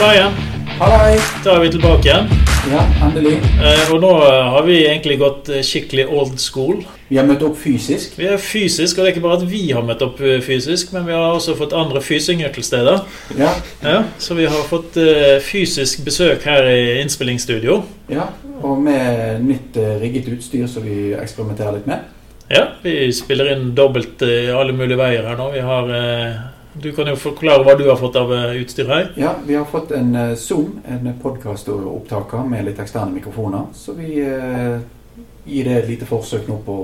Sveien, 0.00 0.32
Hallei! 0.78 1.16
da 1.44 1.56
er 1.58 1.62
vi 1.64 1.70
tilbake 1.74 2.06
igjen. 2.08 2.28
Ja, 2.70 2.82
endelig. 3.04 3.34
Eh, 3.60 3.90
Og 3.92 3.98
nå 4.00 4.10
har 4.24 4.62
vi 4.64 4.78
egentlig 4.86 5.18
gått 5.20 5.48
eh, 5.52 5.60
skikkelig 5.66 6.06
old 6.08 6.38
school. 6.40 6.78
Vi 7.10 7.18
har 7.18 7.26
møtt 7.28 7.42
opp 7.44 7.58
fysisk. 7.60 8.14
Vi 8.16 8.24
er 8.30 8.38
fysisk, 8.40 8.96
og 8.96 9.04
det 9.04 9.10
er 9.10 9.14
ikke 9.14 9.24
bare 9.26 9.36
at 9.40 9.44
vi 9.50 9.60
har 9.76 9.84
møtt 9.84 10.00
opp 10.06 10.20
eh, 10.24 10.38
fysisk, 10.44 10.94
men 10.96 11.04
vi 11.08 11.12
har 11.16 11.34
også 11.36 11.52
fått 11.58 11.74
andre 11.76 12.00
fysinger 12.04 12.52
til 12.54 12.64
stede. 12.64 12.94
Ja, 13.36 13.50
Ja, 13.84 13.98
så 14.20 14.36
vi 14.38 14.46
har 14.48 14.64
fått 14.70 14.96
eh, 15.00 15.36
fysisk 15.44 16.00
besøk 16.06 16.46
her 16.48 16.68
i 16.70 17.00
innspillingsstudio. 17.02 17.82
ja. 18.12 18.30
Og 18.60 18.76
med 18.84 19.40
nytt 19.40 19.76
eh, 19.80 19.94
rigget 20.02 20.26
utstyr 20.34 20.66
som 20.68 20.84
vi 20.84 21.12
eksperimenterer 21.16 21.78
litt 21.78 21.86
med. 21.88 22.08
Ja, 22.52 22.66
vi 22.82 23.06
spiller 23.16 23.52
inn 23.54 23.70
dobbelt 23.76 24.20
eh, 24.26 24.50
alle 24.52 24.72
mulige 24.76 24.98
veier 25.00 25.24
her 25.28 25.38
nå. 25.40 25.46
Vi 25.54 25.62
har 25.64 25.92
eh, 25.96 26.40
Du 26.74 26.92
kan 26.94 27.08
jo 27.10 27.16
forklare 27.18 27.64
hva 27.66 27.74
du 27.78 27.88
har 27.88 27.98
fått 27.98 28.16
av 28.16 28.30
eh, 28.34 28.60
utstyr 28.62 28.86
her. 28.90 29.12
Ja, 29.18 29.34
vi 29.46 29.56
har 29.58 29.64
fått 29.66 29.90
en 29.96 30.14
eh, 30.14 30.34
Zoom, 30.38 30.78
en 30.86 31.12
podkastopptaker 31.22 32.44
med 32.46 32.68
litt 32.68 32.78
eksterne 32.78 33.10
mikrofoner. 33.14 33.72
Så 33.74 33.96
vi 33.98 34.20
eh, 34.22 34.76
gir 35.44 35.66
det 35.66 35.80
et 35.80 35.88
lite 35.90 36.06
forsøk 36.06 36.46
nå 36.48 36.60
på 36.66 36.76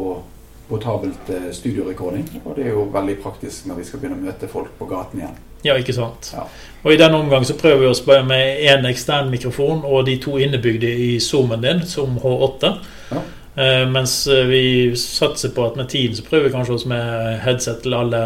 portabelt 0.69 1.30
eh, 1.30 1.51
studiorekording. 1.53 2.27
Og 2.45 2.57
det 2.57 2.67
er 2.67 2.75
jo 2.75 2.89
veldig 2.93 3.19
praktisk 3.23 3.69
når 3.71 3.80
vi 3.80 3.87
skal 3.87 4.03
begynne 4.03 4.19
å 4.19 4.27
møte 4.27 4.51
folk 4.51 4.75
på 4.79 4.89
gaten 4.91 5.23
igjen. 5.23 5.39
Ja, 5.67 5.77
ikke 5.79 5.95
sant? 5.95 6.33
Ja. 6.35 6.45
Og 6.85 6.93
i 6.95 6.99
denne 6.99 7.19
omgang 7.19 7.47
så 7.47 7.57
prøver 7.59 7.85
vi 7.85 7.91
oss 7.91 8.03
bare 8.07 8.27
med 8.27 8.61
én 8.66 8.87
ekstern 8.91 9.30
mikrofon 9.30 9.85
og 9.87 10.05
de 10.07 10.19
to 10.23 10.37
innebygde 10.43 10.91
i 10.91 11.16
zoomen 11.23 11.63
din, 11.63 11.83
Zoom 11.87 12.19
H8. 12.23 12.75
Ja. 13.15 13.23
Eh, 13.57 13.87
mens 13.91 14.19
vi 14.51 14.93
satser 14.99 15.55
på 15.55 15.65
at 15.71 15.79
med 15.79 15.88
tiden 15.95 16.19
så 16.19 16.27
prøver 16.27 16.49
vi 16.49 16.57
kanskje 16.59 16.77
oss 16.77 16.87
med 16.91 17.41
headset 17.47 17.82
til 17.87 17.95
alle, 17.97 18.23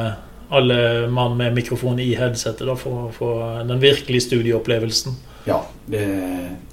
alle 0.51 1.09
mann 1.13 1.37
med 1.39 1.55
mikrofon 1.55 1.99
i 2.03 2.13
headsetet, 2.19 2.67
da, 2.67 2.75
for 2.79 3.07
å 3.07 3.11
få 3.15 3.31
den 3.69 3.83
virkelige 3.83 4.27
studieopplevelsen. 4.29 5.17
Ja, 5.47 5.61
det, 5.89 6.05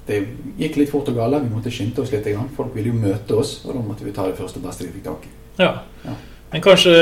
det 0.06 0.22
gikk 0.60 0.76
litt 0.80 0.90
fort 0.92 1.08
og 1.08 1.16
galt. 1.16 1.38
Vi 1.44 1.52
måtte 1.54 1.72
skynde 1.72 2.02
oss 2.02 2.12
litt. 2.12 2.26
Folk 2.56 2.74
ville 2.76 2.92
jo 2.92 2.98
møte 2.98 3.38
oss, 3.38 3.60
og 3.64 3.74
da 3.76 3.84
måtte 3.84 4.06
vi 4.06 4.14
ta 4.16 4.26
det 4.28 4.36
første 4.38 4.60
og 4.60 4.66
beste 4.68 4.86
vi 4.86 4.96
fikk 4.98 5.06
tak 5.08 5.28
i. 5.28 5.32
Ja. 5.62 5.70
Ja. 6.04 6.16
Men 6.52 6.64
kanskje 6.64 6.92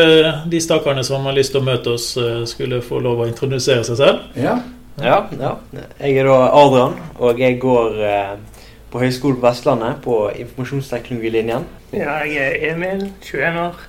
de 0.51 0.61
stakkarene 0.63 1.05
som 1.07 1.27
har 1.27 1.35
lyst 1.37 1.53
til 1.55 1.63
å 1.63 1.67
møte 1.67 1.93
oss, 1.95 2.09
eh, 2.19 2.43
skulle 2.51 2.83
få 2.83 2.99
lov 3.03 3.23
å 3.23 3.29
introdusere 3.31 3.85
seg 3.87 4.01
selv? 4.03 4.27
Ja, 4.39 4.59
Ja, 4.97 5.27
ja. 5.37 5.51
Jeg 6.01 6.17
er 6.17 6.25
da 6.25 6.37
Adrian, 6.57 6.95
og 7.21 7.39
jeg 7.39 7.59
går 7.61 7.99
eh, 8.01 8.31
på 8.89 9.03
Høgskolen 9.03 9.37
på 9.37 9.45
Vestlandet 9.45 9.99
på 10.01 10.15
informasjonsteknologilinjen. 10.33 11.67
Ja, 11.93 12.15
jeg 12.25 12.47
er 12.47 12.71
Emil, 12.73 13.11
21 13.21 13.59
år. 13.61 13.83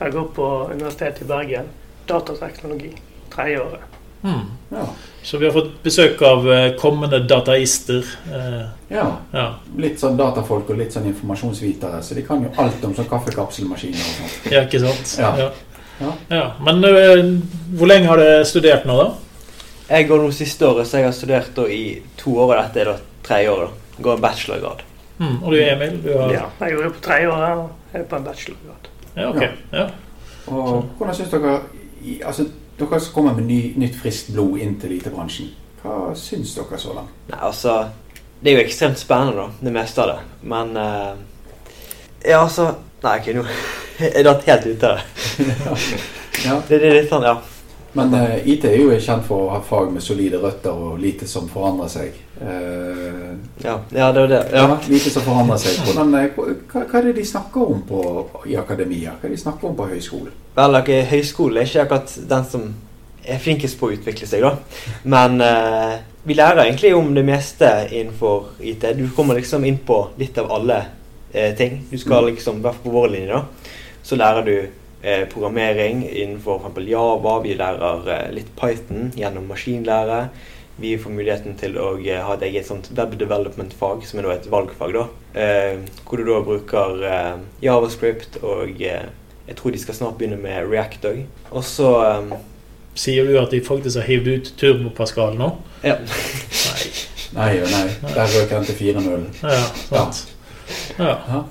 Jeg 0.00 0.14
går 0.14 0.30
på 0.38 0.46
Universitetet 0.72 1.26
i 1.26 1.28
Bergen. 1.28 1.68
Datateknologi. 2.06 2.92
Tredje 3.34 3.60
året. 3.60 3.80
Mm. 4.22 4.46
ja, 4.70 4.88
Så 5.22 5.38
vi 5.38 5.46
har 5.46 5.52
fått 5.52 5.82
besøk 5.82 6.22
av 6.22 6.52
eh, 6.52 6.72
kommende 6.80 7.18
dataister. 7.18 8.06
Eh, 8.32 8.62
ja. 8.88 9.04
ja. 9.32 9.44
Litt 9.78 10.00
sånn 10.00 10.16
datafolk 10.18 10.70
og 10.72 10.80
litt 10.80 10.96
sånn 10.96 11.06
informasjonsvitere, 11.12 12.00
så 12.02 12.16
de 12.16 12.24
kan 12.26 12.42
jo 12.42 12.50
alt 12.62 12.84
om 12.88 12.94
sånn 12.96 13.08
kaffekapselmaskiner 13.10 14.00
og 14.00 14.16
sånt. 14.16 14.50
ja, 14.54 14.64
ikke 14.66 14.82
sant? 14.82 15.14
Ja. 15.20 15.30
Ja. 15.38 15.52
Ja. 16.00 16.12
Ja, 16.28 16.46
Men 16.60 16.84
eh, 16.84 17.22
hvor 17.78 17.88
lenge 17.88 18.10
har 18.10 18.20
du 18.20 18.44
studert 18.48 18.84
nå, 18.88 18.96
da? 19.00 19.12
Jeg 19.86 20.08
går 20.08 20.24
nå 20.24 20.32
siste 20.34 20.66
året, 20.66 20.88
så 20.88 20.98
jeg 21.00 21.08
har 21.08 21.14
studert 21.14 21.54
da 21.56 21.68
i 21.70 22.02
to 22.18 22.34
år, 22.34 22.50
og 22.50 22.58
dette 22.58 22.82
er 22.82 22.90
da 22.90 22.96
tredje 23.26 23.52
året. 23.54 23.70
da. 23.70 24.02
Går 24.02 24.18
en 24.18 24.24
bachelorgrad. 24.26 24.82
Mm. 25.18 25.36
Og 25.42 25.52
du 25.52 25.60
Emil? 25.62 26.00
Du 26.02 26.10
har... 26.18 26.32
Ja, 26.34 26.42
jeg 26.60 26.74
går 26.76 26.88
jo 26.88 26.90
på 26.98 27.04
tredje 27.06 27.30
året 27.32 27.62
og 27.62 27.96
er 27.96 28.04
på 28.10 28.18
en 28.18 28.26
bachelorgrad. 28.26 28.90
Ja, 29.16 29.30
ok. 29.30 29.42
Ja. 29.72 29.86
Og 30.46 30.90
hvordan 30.98 31.16
syns 31.16 31.32
dere 31.32 31.54
Altså, 32.24 32.46
dere 32.78 33.00
som 33.00 33.14
kommer 33.14 33.34
med 33.38 33.48
ny, 33.48 33.60
nytt, 33.80 33.96
friskt 34.00 34.32
blod 34.34 34.58
inn 34.62 34.76
til 34.80 34.96
IT-bransjen, 34.98 35.48
hva 35.82 36.12
syns 36.18 36.54
dere 36.56 36.78
så 36.80 36.94
langt? 36.96 37.14
Nei, 37.30 37.38
altså 37.40 37.76
Det 38.40 38.52
er 38.52 38.58
jo 38.58 38.64
ekstremt 38.66 38.98
spennende, 39.00 39.36
da, 39.46 39.46
det 39.64 39.72
meste 39.72 40.02
av 40.02 40.10
det. 40.12 40.18
Men 40.42 40.76
uh, 40.76 41.16
Ja, 42.26 42.42
altså 42.42 42.68
Nei, 43.02 43.18
ok, 43.20 43.28
nå 43.36 43.44
er 44.06 44.22
det 44.26 44.34
helt 44.46 44.66
ute 44.66 44.90
av 44.90 44.98
det. 45.38 45.52
Ja, 46.44 46.60
Det 46.68 46.80
det 46.80 46.88
er 46.90 46.98
litt 47.00 47.10
sånn, 47.12 47.24
ja. 47.26 47.36
Men 47.96 48.14
uh, 48.14 48.48
IT 48.48 48.64
er 48.68 48.76
jo 48.76 48.92
kjent 49.00 49.24
for 49.26 49.46
å 49.46 49.52
ha 49.54 49.60
fag 49.64 49.92
med 49.94 50.04
solide 50.04 50.40
røtter 50.42 50.72
og 50.76 50.98
lite 51.00 51.28
som 51.28 51.48
forandrer 51.48 51.92
seg. 51.92 52.16
Uh, 52.40 53.36
Ja, 53.62 53.78
ja 53.90 54.10
det 54.12 54.20
var 54.20 54.28
det. 54.28 54.40
ja. 54.52 54.64
Ja. 54.68 54.78
lite 54.88 55.10
som 55.10 55.22
forandrer 55.24 55.60
seg. 55.62 55.78
Hvordan, 55.86 56.14
eh, 56.20 56.26
hva, 56.36 56.82
hva 56.84 56.98
er 56.98 57.08
det 57.08 57.14
de 57.20 57.24
snakker 57.24 57.70
om 57.72 57.80
på, 57.88 58.02
i 58.46 58.56
akademia? 58.60 59.14
Hva 59.16 59.24
er 59.24 59.32
det 59.32 59.38
de 59.38 59.44
snakker 59.44 59.70
om 59.70 59.78
på 59.78 59.88
høyskolen? 59.92 60.34
Vel, 60.56 60.76
okay, 60.80 61.06
høyskolen 61.10 61.62
er 61.62 61.70
ikke 61.70 61.86
akkurat 61.86 62.18
den 62.34 62.44
som 62.52 62.68
er 63.26 63.40
flinkest 63.42 63.80
på 63.80 63.88
å 63.88 63.96
utvikle 63.96 64.28
seg, 64.28 64.44
da. 64.44 64.52
Men 65.08 65.40
uh, 65.42 65.96
vi 66.26 66.34
lærer 66.34 66.64
egentlig 66.64 66.92
om 66.94 67.14
det 67.14 67.24
meste 67.26 67.88
innenfor 67.90 68.52
IT. 68.60 68.84
Du 68.98 69.08
kommer 69.16 69.38
liksom 69.40 69.64
inn 69.64 69.78
på 69.78 69.98
litt 70.20 70.38
av 70.38 70.52
alle 70.52 70.78
eh, 71.32 71.54
ting. 71.58 71.80
Du 71.90 71.98
skal 71.98 72.26
liksom, 72.30 72.58
i 72.58 72.64
hvert 72.64 72.78
fall 72.78 72.90
på 72.90 72.94
vår 72.96 73.08
linje, 73.14 73.34
da, 73.34 73.72
så 74.02 74.18
lærer 74.18 74.46
du 74.46 74.56
eh, 74.58 74.66
programmering 75.32 76.02
innenfor 76.08 76.60
f.eks. 76.66 76.88
Java. 76.90 77.38
Vi 77.44 77.54
lærer 77.58 78.10
eh, 78.14 78.28
litt 78.34 78.52
Python 78.58 79.12
gjennom 79.16 79.46
maskinlære. 79.50 80.26
Vi 80.76 80.90
får 81.00 81.14
muligheten 81.14 81.54
til 81.60 81.78
å 81.80 81.92
eh, 81.98 82.18
ha 82.20 82.34
et 82.36 82.44
eget 82.50 82.66
sånt 82.68 82.90
web 82.96 83.14
development-fag, 83.20 84.02
som 84.04 84.20
er 84.20 84.28
da 84.28 84.34
et 84.34 84.50
valgfag, 84.52 84.96
da. 84.96 85.06
Eh, 85.38 85.78
hvor 86.04 86.20
du 86.20 86.26
da 86.28 86.42
bruker 86.44 87.06
eh, 87.06 87.32
Javascript 87.64 88.40
og 88.42 88.82
eh, 88.82 89.08
jeg 89.46 89.56
tror 89.60 89.72
de 89.72 89.78
skal 89.78 89.94
snart 89.94 90.18
begynne 90.18 90.40
med 90.42 90.66
React 90.66 91.10
òg. 91.12 91.24
Og 91.54 91.64
så 91.64 91.90
Sier 92.96 93.26
du 93.28 93.34
at 93.36 93.52
de 93.52 93.60
faktisk 93.60 94.00
har 94.00 94.06
hivd 94.08 94.28
ut 94.32 94.46
Turbo 94.56 94.90
Pascal 94.96 95.36
nå? 95.36 95.50
Ja. 95.84 95.98
Nei. 96.00 96.86
Nei 97.36 97.50
og 97.60 97.68
nei. 97.68 97.84
Der 98.14 98.32
røk 98.32 98.54
han 98.56 98.64
til 98.64 98.78
4-0. 98.78 99.26
Ja, 99.44 99.58
sant. 99.90 100.22
Ja. 100.96 101.12
Ja. 101.28 101.42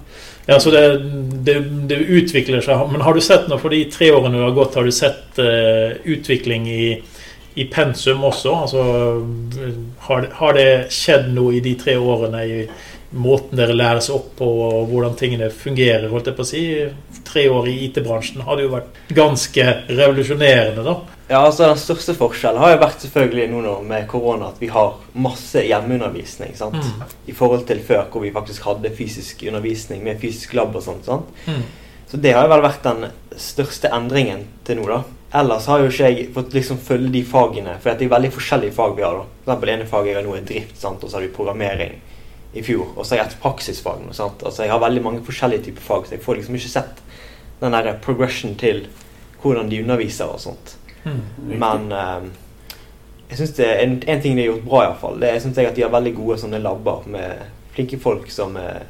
Ja, 0.45 0.59
så 0.59 0.71
det, 0.71 0.81
det, 1.45 1.59
det 1.89 1.95
utvikler 1.95 2.61
seg. 2.61 2.87
Men 2.91 3.01
har 3.01 3.17
du 3.17 3.21
sett 3.23 3.47
noe 3.49 3.61
for 3.61 3.73
de 3.73 3.85
tre 3.91 4.11
årene 4.13 4.37
du 4.37 4.45
har 4.45 4.57
gått, 4.57 4.77
har 4.77 4.85
du 4.85 4.93
sett 4.93 5.39
uh, 5.41 5.95
utvikling 6.05 6.67
i, 6.69 6.89
i 7.57 7.65
pensum 7.71 8.25
også? 8.29 8.53
Altså, 8.67 8.83
har, 10.09 10.29
har 10.41 10.57
det 10.57 10.69
skjedd 10.93 11.31
noe 11.33 11.57
i 11.57 11.63
de 11.65 11.73
tre 11.81 11.97
årene 11.97 12.43
i 12.45 12.59
måten 13.15 13.57
dere 13.57 13.75
læres 13.77 14.09
opp 14.13 14.33
på, 14.37 14.45
og 14.45 14.91
hvordan 14.91 15.17
tingene 15.17 15.49
fungerer? 15.53 16.09
holdt 16.11 16.29
jeg 16.29 16.37
på 16.37 16.45
å 16.45 16.49
si? 16.51 16.63
Tre 17.25 17.47
år 17.49 17.69
i 17.71 17.77
IT-bransjen 17.87 18.45
hadde 18.45 18.67
jo 18.67 18.73
vært 18.75 19.03
ganske 19.17 19.67
revolusjonerende, 19.89 20.85
da. 20.85 20.97
Ja, 21.27 21.39
altså 21.39 21.65
Den 21.71 21.79
største 21.81 22.13
forskjellen 22.17 22.61
har 22.61 22.75
jo 22.75 22.81
vært 22.83 23.01
selvfølgelig 23.01 23.47
nå 23.53 23.77
med 23.87 24.05
korona 24.09 24.51
at 24.51 24.59
vi 24.61 24.69
har 24.69 24.99
masse 25.13 25.63
hjemmeundervisning. 25.65 26.53
sant? 26.57 26.77
Mm. 26.77 27.15
I 27.27 27.33
forhold 27.33 27.65
til 27.65 27.81
før, 27.81 28.05
hvor 28.11 28.21
vi 28.21 28.33
faktisk 28.35 28.67
hadde 28.69 28.93
fysisk 28.93 29.41
undervisning 29.47 30.03
med 30.05 30.21
fysisk 30.21 30.53
lab 30.53 30.75
og 30.75 30.85
sånt. 30.85 31.05
sant? 31.05 31.31
Mm. 31.47 31.63
Så 32.07 32.17
det 32.21 32.35
har 32.37 32.45
jo 32.45 32.53
vel 32.53 32.61
vært 32.61 32.85
den 32.85 33.07
største 33.41 33.89
endringen 33.89 34.45
til 34.63 34.77
nå, 34.77 34.85
da. 34.91 35.01
Ellers 35.35 35.65
har 35.67 35.81
jo 35.81 35.89
ikke 35.89 36.11
jeg 36.11 36.27
fått 36.35 36.53
liksom 36.55 36.77
følge 36.79 37.09
de 37.11 37.23
fagene, 37.27 37.73
for 37.81 37.91
det 37.91 38.05
er 38.05 38.13
veldig 38.13 38.31
forskjellige 38.31 38.75
fag 38.77 38.93
vi 38.95 39.03
har. 39.03 39.17
da. 39.17 39.25
For 39.25 39.49
eksempel 39.49 39.73
ene 39.73 39.89
faget 39.89 40.11
jeg 40.11 40.19
har 40.19 40.27
nå 40.27 40.35
er 40.37 40.45
drift, 40.45 40.77
sant? 40.79 41.03
og 41.03 41.09
så 41.09 41.17
har 41.17 41.25
vi 41.25 41.33
programmering 41.33 41.97
i 42.53 42.63
fjor. 42.63 42.93
Og 42.95 43.01
så 43.01 43.15
har 43.15 43.23
jeg 43.23 43.33
et 43.33 43.41
praksisfag 43.41 44.05
nå. 44.05 44.13
sant? 44.13 44.45
Altså 44.45 44.63
Jeg 44.63 44.71
har 44.71 44.79
veldig 44.85 45.03
mange 45.03 45.25
forskjellige 45.25 45.65
typer 45.65 45.81
fag, 45.89 46.05
så 46.05 46.15
jeg 46.15 46.23
får 46.23 46.39
liksom 46.39 46.55
ikke 46.55 46.75
sett 46.77 47.03
den 47.59 47.75
der 47.75 47.97
progression 48.03 48.55
til 48.55 48.85
hvordan 49.41 49.69
de 49.69 49.81
underviser 49.81 50.29
og 50.29 50.39
sånt. 50.39 50.77
Mm. 51.05 51.21
Men 51.61 51.91
um, 51.91 52.31
jeg 53.29 53.37
synes 53.37 53.53
det 53.57 53.67
er 53.69 53.83
en, 53.83 53.95
en 54.07 54.21
ting 54.21 54.37
de 54.37 54.41
har 54.45 54.51
gjort 54.53 54.65
bra, 54.65 54.81
iallfall. 54.85 55.19
Det 55.21 55.29
er 55.29 55.39
synes 55.39 55.57
jeg 55.57 55.69
at 55.69 55.77
de 55.77 55.85
har 55.85 55.93
veldig 55.93 56.15
gode 56.17 56.37
sånne 56.41 56.61
labber 56.61 57.05
med 57.09 57.45
flinke 57.75 57.99
folk 57.99 58.29
som 58.31 58.57
eh, 58.57 58.83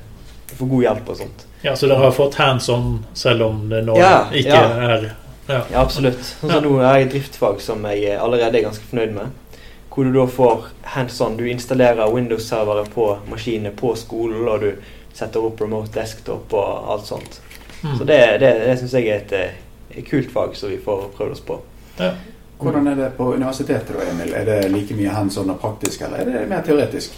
får 0.56 0.72
god 0.72 0.84
hjelp 0.86 1.12
og 1.12 1.20
sånt. 1.22 1.46
Ja, 1.64 1.76
Så 1.76 1.88
dere 1.90 2.04
har 2.04 2.12
fått 2.14 2.36
hands 2.38 2.70
on, 2.70 3.06
selv 3.18 3.48
om 3.48 3.64
det 3.70 3.82
nå 3.88 3.96
Ja, 3.98 4.28
ikke 4.32 4.60
ja. 4.60 4.90
er 4.90 5.08
ja. 5.48 5.62
Ja, 5.72 5.82
absolutt. 5.82 6.22
Sånn 6.26 6.52
som 6.52 6.64
nå 6.66 6.78
er 6.82 7.00
jeg 7.00 7.06
i 7.06 7.10
driftfag 7.16 7.60
som 7.62 7.84
jeg 7.90 8.16
allerede 8.18 8.58
er 8.60 8.66
ganske 8.66 8.86
fornøyd 8.90 9.12
med. 9.14 9.60
Hvor 9.94 10.08
du 10.08 10.16
da 10.18 10.26
får 10.28 10.64
hands 10.96 11.20
on. 11.22 11.38
Du 11.38 11.46
installerer 11.48 12.12
Windows-servere 12.12 12.86
på 12.92 13.12
maskinene 13.30 13.72
på 13.78 13.94
skolen, 13.96 14.48
og 14.50 14.66
du 14.66 14.72
setter 15.16 15.46
opp 15.46 15.62
remote 15.62 15.94
desktop 15.96 16.54
og 16.54 16.90
alt 16.92 17.06
sånt. 17.08 17.40
Mm. 17.84 17.94
Så 17.98 18.08
det, 18.10 18.20
det, 18.42 18.52
det 18.66 18.74
syns 18.82 18.98
jeg 18.98 19.08
er 19.08 19.22
et, 19.22 19.56
et 19.96 20.10
kult 20.10 20.34
fag 20.34 20.58
som 20.58 20.74
vi 20.74 20.82
får 20.82 21.08
prøvd 21.16 21.38
oss 21.38 21.46
på. 21.46 21.60
Ja. 22.00 22.12
Hvordan 22.58 22.88
er 22.88 22.96
det 22.96 23.10
på 23.18 23.34
universitetet, 23.34 23.92
da, 23.98 24.06
Emil? 24.12 24.34
Er 24.34 24.46
det 24.46 24.72
like 24.72 24.96
mye 24.96 25.12
hands 25.12 25.38
on 25.38 25.50
og 25.50 25.60
praktisk, 25.60 26.02
eller 26.02 26.18
er 26.24 26.26
det 26.32 26.48
mer 26.50 26.64
teoretisk? 26.64 27.18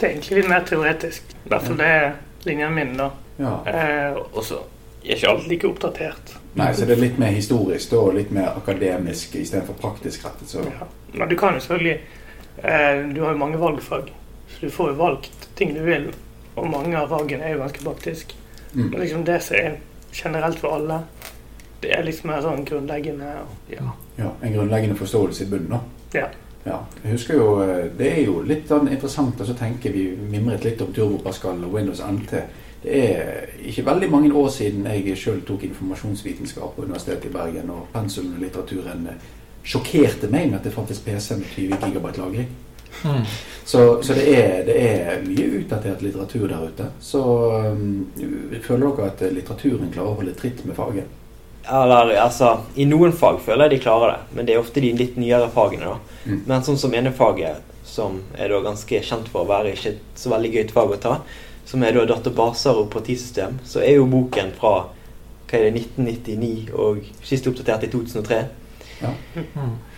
Det 0.00 0.06
er 0.06 0.10
egentlig 0.10 0.36
litt 0.42 0.48
mer 0.48 0.66
teoretisk. 0.68 1.34
I 1.44 1.48
hvert 1.48 1.62
fall 1.68 1.78
det 1.80 1.86
er 1.88 2.10
linjen 2.44 2.74
min, 2.76 2.96
da. 2.98 3.10
Ja. 3.40 3.54
Eh, 3.66 4.18
og 4.32 4.44
så 4.44 4.60
er 5.04 5.16
ikke 5.16 5.30
alt 5.30 5.46
like 5.48 5.68
oppdatert. 5.68 6.34
Nei, 6.54 6.68
så 6.74 6.84
det 6.86 6.96
er 6.96 7.02
litt 7.02 7.16
mer 7.18 7.32
historisk 7.34 7.92
og 7.98 8.12
litt 8.18 8.30
mer 8.34 8.52
akademisk 8.54 9.34
istedenfor 9.40 9.78
praktisk 9.80 10.26
rettet. 10.26 10.48
Så 10.48 10.66
Ja. 10.68 10.86
Men 11.14 11.28
du 11.28 11.36
kan 11.36 11.54
jo 11.54 11.60
selvfølgelig 11.60 12.00
eh, 12.62 13.14
Du 13.14 13.22
har 13.22 13.32
jo 13.32 13.38
mange 13.38 13.58
valgfag, 13.60 14.12
så 14.48 14.60
du 14.60 14.70
får 14.70 14.88
jo 14.88 14.94
valgt 14.94 15.48
ting 15.56 15.74
du 15.74 15.82
vil. 15.82 16.12
Og 16.56 16.70
mange 16.70 16.98
av 16.98 17.08
fagene 17.08 17.44
er 17.44 17.56
jo 17.56 17.62
ganske 17.64 17.82
praktisk. 17.84 18.36
mm. 18.72 18.90
Men 18.90 19.00
liksom 19.00 19.24
det 19.24 19.42
som 19.42 19.56
er 19.56 19.76
generelt 20.12 20.58
for 20.58 20.74
alle, 20.76 21.00
det 21.84 21.92
er 21.98 22.06
liksom 22.06 22.30
mer 22.32 22.42
sånn 22.44 22.64
grunnleggende 22.66 23.30
ja. 23.70 23.92
ja, 24.16 24.32
en 24.40 24.56
grunnleggende 24.56 24.96
forståelse 24.98 25.44
i 25.44 25.52
bunnen. 25.52 25.76
da. 25.76 26.18
Ja. 26.20 26.30
Ja, 26.64 26.78
jeg 27.02 27.12
husker 27.12 27.36
jo, 27.36 27.48
eh, 27.60 27.90
Det 27.98 28.06
er 28.08 28.22
jo 28.24 28.38
litt 28.40 28.70
sånn 28.70 28.88
interessant 28.88 29.40
å 29.40 29.56
tenke 29.58 29.90
Vi 29.92 30.06
mimret 30.16 30.64
litt 30.64 30.80
om 30.80 30.94
Turbo 30.96 31.18
Pascal 31.20 31.60
og 31.60 31.74
Windows 31.76 32.00
NT. 32.00 32.40
Det 32.84 33.00
er 33.00 33.50
ikke 33.68 33.84
veldig 33.84 34.10
mange 34.12 34.32
år 34.32 34.48
siden 34.52 34.86
jeg 34.88 35.16
sjøl 35.16 35.40
tok 35.44 35.62
informasjonsvitenskap 35.64 36.74
på 36.76 36.84
Universitetet 36.84 37.30
i 37.30 37.32
Bergen, 37.32 37.70
og 37.72 37.86
pensum 37.92 38.34
og 38.34 38.42
litteraturen 38.42 39.06
sjokkerte 39.64 40.28
meg 40.28 40.50
med 40.50 40.58
at 40.58 40.68
det 40.68 40.74
fantes 40.74 41.00
PC 41.00 41.38
med 41.40 41.48
20 41.54 41.94
GB 41.94 42.10
lagring. 42.18 42.50
Mm. 43.04 43.24
Så, 43.64 44.02
så 44.02 44.12
det, 44.12 44.26
er, 44.36 44.64
det, 44.68 44.76
er, 44.76 45.22
mye 45.24 45.62
utdatert 45.62 46.04
litteratur 46.04 46.44
der 46.48 46.68
ute. 46.68 46.90
Så 47.00 47.22
um, 47.72 48.04
føler 48.62 48.86
dere 48.86 49.08
at 49.08 49.24
litteraturen 49.32 49.92
klarer 49.92 50.12
å 50.12 50.18
holde 50.20 50.36
tritt 50.36 50.60
med 50.68 50.76
faget? 50.76 51.23
Eller, 51.68 52.16
altså, 52.20 52.58
I 52.76 52.84
noen 52.84 53.14
fag 53.16 53.38
føler 53.44 53.68
jeg 53.68 53.78
de 53.78 53.84
klarer 53.84 54.12
det, 54.12 54.36
men 54.36 54.46
det 54.46 54.54
er 54.54 54.60
ofte 54.60 54.82
de 54.84 54.90
litt 54.96 55.16
nyere 55.16 55.48
fagene. 55.52 55.94
da. 55.94 56.18
Mm. 56.24 56.42
Men 56.46 56.66
sånn 56.66 56.80
som 56.80 56.94
ene 56.94 57.12
faget, 57.16 57.62
som 57.84 58.18
er 58.36 58.52
da 58.52 58.60
ganske 58.64 59.00
kjent 59.04 59.30
for 59.32 59.44
å 59.44 59.48
være 59.48 59.72
ikke 59.76 59.94
så 60.18 60.32
veldig 60.32 60.50
gøyt 60.56 60.74
fag 60.76 60.92
å 60.92 61.00
ta, 61.00 61.14
som 61.64 61.84
er 61.84 61.96
da 61.96 62.04
databaser 62.08 62.76
og 62.82 62.90
partisystem, 62.92 63.56
så 63.64 63.80
er 63.80 63.96
jo 63.96 64.10
boken 64.10 64.52
fra 64.58 64.74
hva 65.48 65.60
er 65.60 65.70
det, 65.70 65.84
1999 65.96 66.74
og 66.74 67.04
sist 67.24 67.46
oppdatert 67.48 67.86
i 67.86 67.92
2003. 67.92 68.42
Ja. 69.00 69.12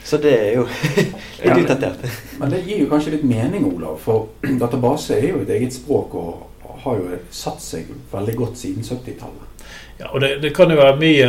Så 0.05 0.19
det 0.23 0.35
er 0.39 0.53
jo 0.61 0.67
litt 1.43 1.63
utdatert. 1.65 2.05
Men 2.41 2.53
det 2.53 2.63
gir 2.67 2.85
jo 2.85 2.91
kanskje 2.91 3.17
litt 3.17 3.27
mening, 3.27 3.67
Olav. 3.73 3.99
For 4.03 4.29
database 4.63 5.19
er 5.19 5.31
jo 5.33 5.43
et 5.43 5.53
eget 5.57 5.75
språk 5.75 6.15
og 6.19 6.79
har 6.85 7.01
jo 7.01 7.19
satt 7.35 7.63
seg 7.63 7.91
veldig 8.13 8.37
godt 8.39 8.61
siden 8.61 8.87
70-tallet. 8.87 9.56
Ja, 9.99 10.11
og 10.13 10.21
det, 10.21 10.37
det, 10.43 10.51
kan 10.53 10.69
jo 10.69 10.77
være 10.77 10.97
mye 11.01 11.29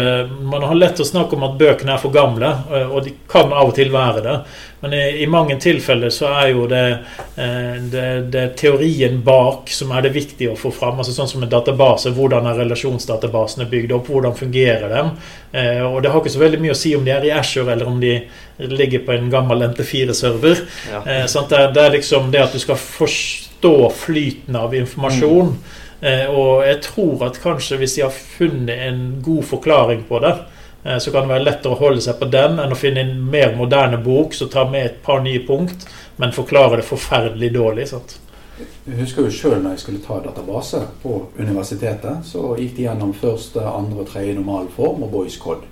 Man 0.52 0.64
har 0.68 0.75
lett 0.75 1.00
å 1.00 1.06
snakke 1.08 1.38
om 1.38 1.46
at 1.48 1.54
bøkene 1.60 1.94
er 1.94 2.02
for 2.02 2.12
gamle, 2.12 2.50
eh, 2.68 2.90
og 2.92 3.06
de 3.06 3.14
kan 3.31 3.54
av 3.56 3.69
og 3.69 3.78
til 3.78 3.94
være 3.94 4.24
det. 4.25 4.34
Men 4.81 4.94
i, 4.94 5.04
i 5.24 5.28
mange 5.31 5.56
tilfeller 5.64 6.12
så 6.14 6.28
er 6.42 6.50
jo 6.52 6.66
det, 6.69 6.81
eh, 7.40 7.78
det, 7.94 8.04
det, 8.34 8.44
teorien 8.60 9.22
bak 9.24 9.72
som 9.72 9.96
er 9.96 10.04
det 10.04 10.12
viktige 10.18 10.52
å 10.52 10.60
få 10.60 10.74
fram. 10.75 11.00
Altså 11.00 11.16
sånn 11.16 11.31
som 11.31 11.48
en 11.48 11.54
database. 11.54 12.12
Hvordan 12.18 12.52
er 12.52 12.60
relasjonsdatabasene 12.60 13.69
bygd 13.72 13.96
opp? 13.96 14.12
Hvordan 14.12 14.36
fungerer 14.36 14.92
de? 14.92 15.06
Eh, 15.64 15.81
og 15.88 16.02
det 16.04 16.12
har 16.12 16.19
ikke 16.19 16.36
så 16.36 16.44
veldig 16.44 16.62
mye 16.68 16.75
å 16.75 16.81
si 16.84 16.92
om 16.98 17.08
de 17.08 17.16
er 17.16 17.31
i 17.31 17.34
Ashore 17.40 17.72
eller 17.72 17.88
om 17.88 18.04
de 18.04 18.18
ligger 18.68 19.08
på 19.08 19.16
en 19.16 19.31
gammel 19.31 19.64
NT4-server. 19.72 20.64
Ja. 20.92 21.25
Sånn 21.31 21.48
det, 21.50 21.80
er 21.80 21.94
liksom 21.96 22.31
det 22.34 22.44
at 22.50 22.56
du 22.56 22.60
skal 22.60 22.80
forstå 22.81 23.75
flyten 23.96 24.60
av 24.60 24.75
informasjon. 24.75 25.56
Mm 25.56 25.86
og 26.29 26.61
jeg 26.61 26.81
tror 26.85 27.25
at 27.25 27.39
kanskje 27.41 27.79
hvis 27.81 27.95
de 27.97 28.03
har 28.05 28.13
funnet 28.13 28.83
en 28.85 29.01
god 29.25 29.44
forklaring 29.49 30.03
på 30.09 30.19
det, 30.21 30.33
eh, 30.83 30.97
så 31.01 31.11
kan 31.11 31.25
det 31.25 31.33
være 31.33 31.47
lettere 31.47 31.73
å 31.73 31.79
holde 31.79 32.03
seg 32.05 32.19
på 32.19 32.29
den 32.29 32.59
enn 32.61 32.75
å 32.75 32.77
finne 32.77 33.01
en 33.01 33.15
mer 33.31 33.55
moderne 33.57 33.97
bok 34.03 34.38
som 34.38 34.51
tar 34.53 34.69
med 34.69 34.85
et 34.85 34.99
par 35.03 35.23
nye 35.25 35.41
punkt, 35.47 35.88
men 36.21 36.35
forklarer 36.35 36.81
det 36.81 36.89
forferdelig 36.89 37.53
dårlig. 37.55 37.88
sant? 37.89 38.19
Jeg 38.57 38.97
husker 38.97 39.25
jo 39.25 39.33
sjøl 39.33 39.57
når 39.61 39.75
jeg 39.75 39.83
skulle 39.83 40.03
ta 40.05 40.19
database 40.21 40.79
på 41.03 41.17
universitetet, 41.38 42.23
så 42.25 42.55
gikk 42.57 42.77
de 42.77 42.88
gjennom 42.88 43.13
første, 43.13 43.61
andre 43.61 44.01
og 44.01 44.09
tredje 44.09 44.38
normalform 44.38 45.03
og 45.05 45.11
Boys 45.11 45.38
Code. 45.41 45.65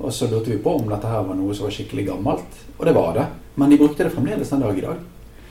Og 0.00 0.12
så 0.14 0.28
lurte 0.30 0.52
vi 0.52 0.60
på 0.62 0.76
om 0.78 0.86
dette 0.88 1.08
her 1.10 1.24
var 1.26 1.36
noe 1.36 1.54
som 1.54 1.66
var 1.66 1.74
skikkelig 1.74 2.06
gammelt, 2.06 2.60
og 2.78 2.86
det 2.86 2.94
var 2.96 3.16
det. 3.16 3.26
Men 3.58 3.72
de 3.72 3.80
brukte 3.80 4.06
det 4.06 4.12
fremdeles 4.14 4.52
den 4.52 4.62
dag 4.62 4.78
i 4.78 4.84
dag. 4.84 5.00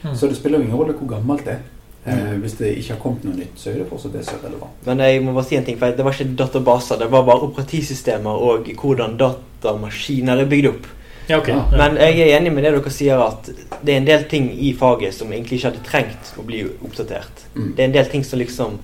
Mm. 0.03 0.15
Så 0.15 0.27
det 0.27 0.37
spiller 0.39 0.59
jo 0.59 0.65
ingen 0.65 0.79
rolle 0.79 0.95
hvor 0.97 1.11
gammelt 1.11 1.43
det 1.45 1.57
er. 1.57 1.67
Eh, 2.05 2.35
hvis 2.39 2.55
det 2.59 2.69
ikke 2.79 2.93
har 2.93 3.01
kommet 3.01 3.25
noe 3.27 3.35
nytt, 3.35 3.57
så 3.59 3.71
er 3.71 3.81
det 3.81 3.89
fortsatt 3.89 4.13
det 4.15 4.21
som 4.25 4.37
er 4.39 4.47
relevant. 4.47 4.85
Men 4.85 5.01
jeg 5.03 5.23
må 5.23 5.33
bare 5.35 5.49
si 5.49 5.57
en 5.59 5.65
ting, 5.67 5.79
for 5.79 5.97
det 5.97 6.05
var 6.05 6.15
ikke 6.15 6.37
databaser, 6.39 7.01
det 7.01 7.09
var 7.11 7.25
bare 7.27 7.49
operativsystemer 7.49 8.45
og 8.49 8.69
hvordan 8.79 9.17
datamaskiner 9.19 10.39
er 10.39 10.49
bygd 10.49 10.69
opp. 10.71 10.87
Ja, 11.29 11.37
okay. 11.37 11.53
ja. 11.53 11.65
Men 11.77 11.99
jeg 12.01 12.23
er 12.23 12.39
enig 12.39 12.53
med 12.55 12.65
det 12.65 12.71
dere 12.73 12.93
sier, 12.93 13.19
at 13.21 13.51
det 13.83 13.93
er 13.93 13.99
en 13.99 14.07
del 14.07 14.23
ting 14.31 14.47
i 14.49 14.71
faget 14.77 15.13
som 15.13 15.29
egentlig 15.29 15.59
ikke 15.59 15.69
hadde 15.69 15.85
trengt 15.85 16.31
å 16.39 16.45
bli 16.47 16.63
oppdatert. 16.71 17.43
Mm. 17.53 17.67
Det 17.75 17.83
er 17.83 17.91
en 17.91 17.97
del 17.99 18.09
ting 18.09 18.25
som 18.25 18.41
liksom 18.41 18.79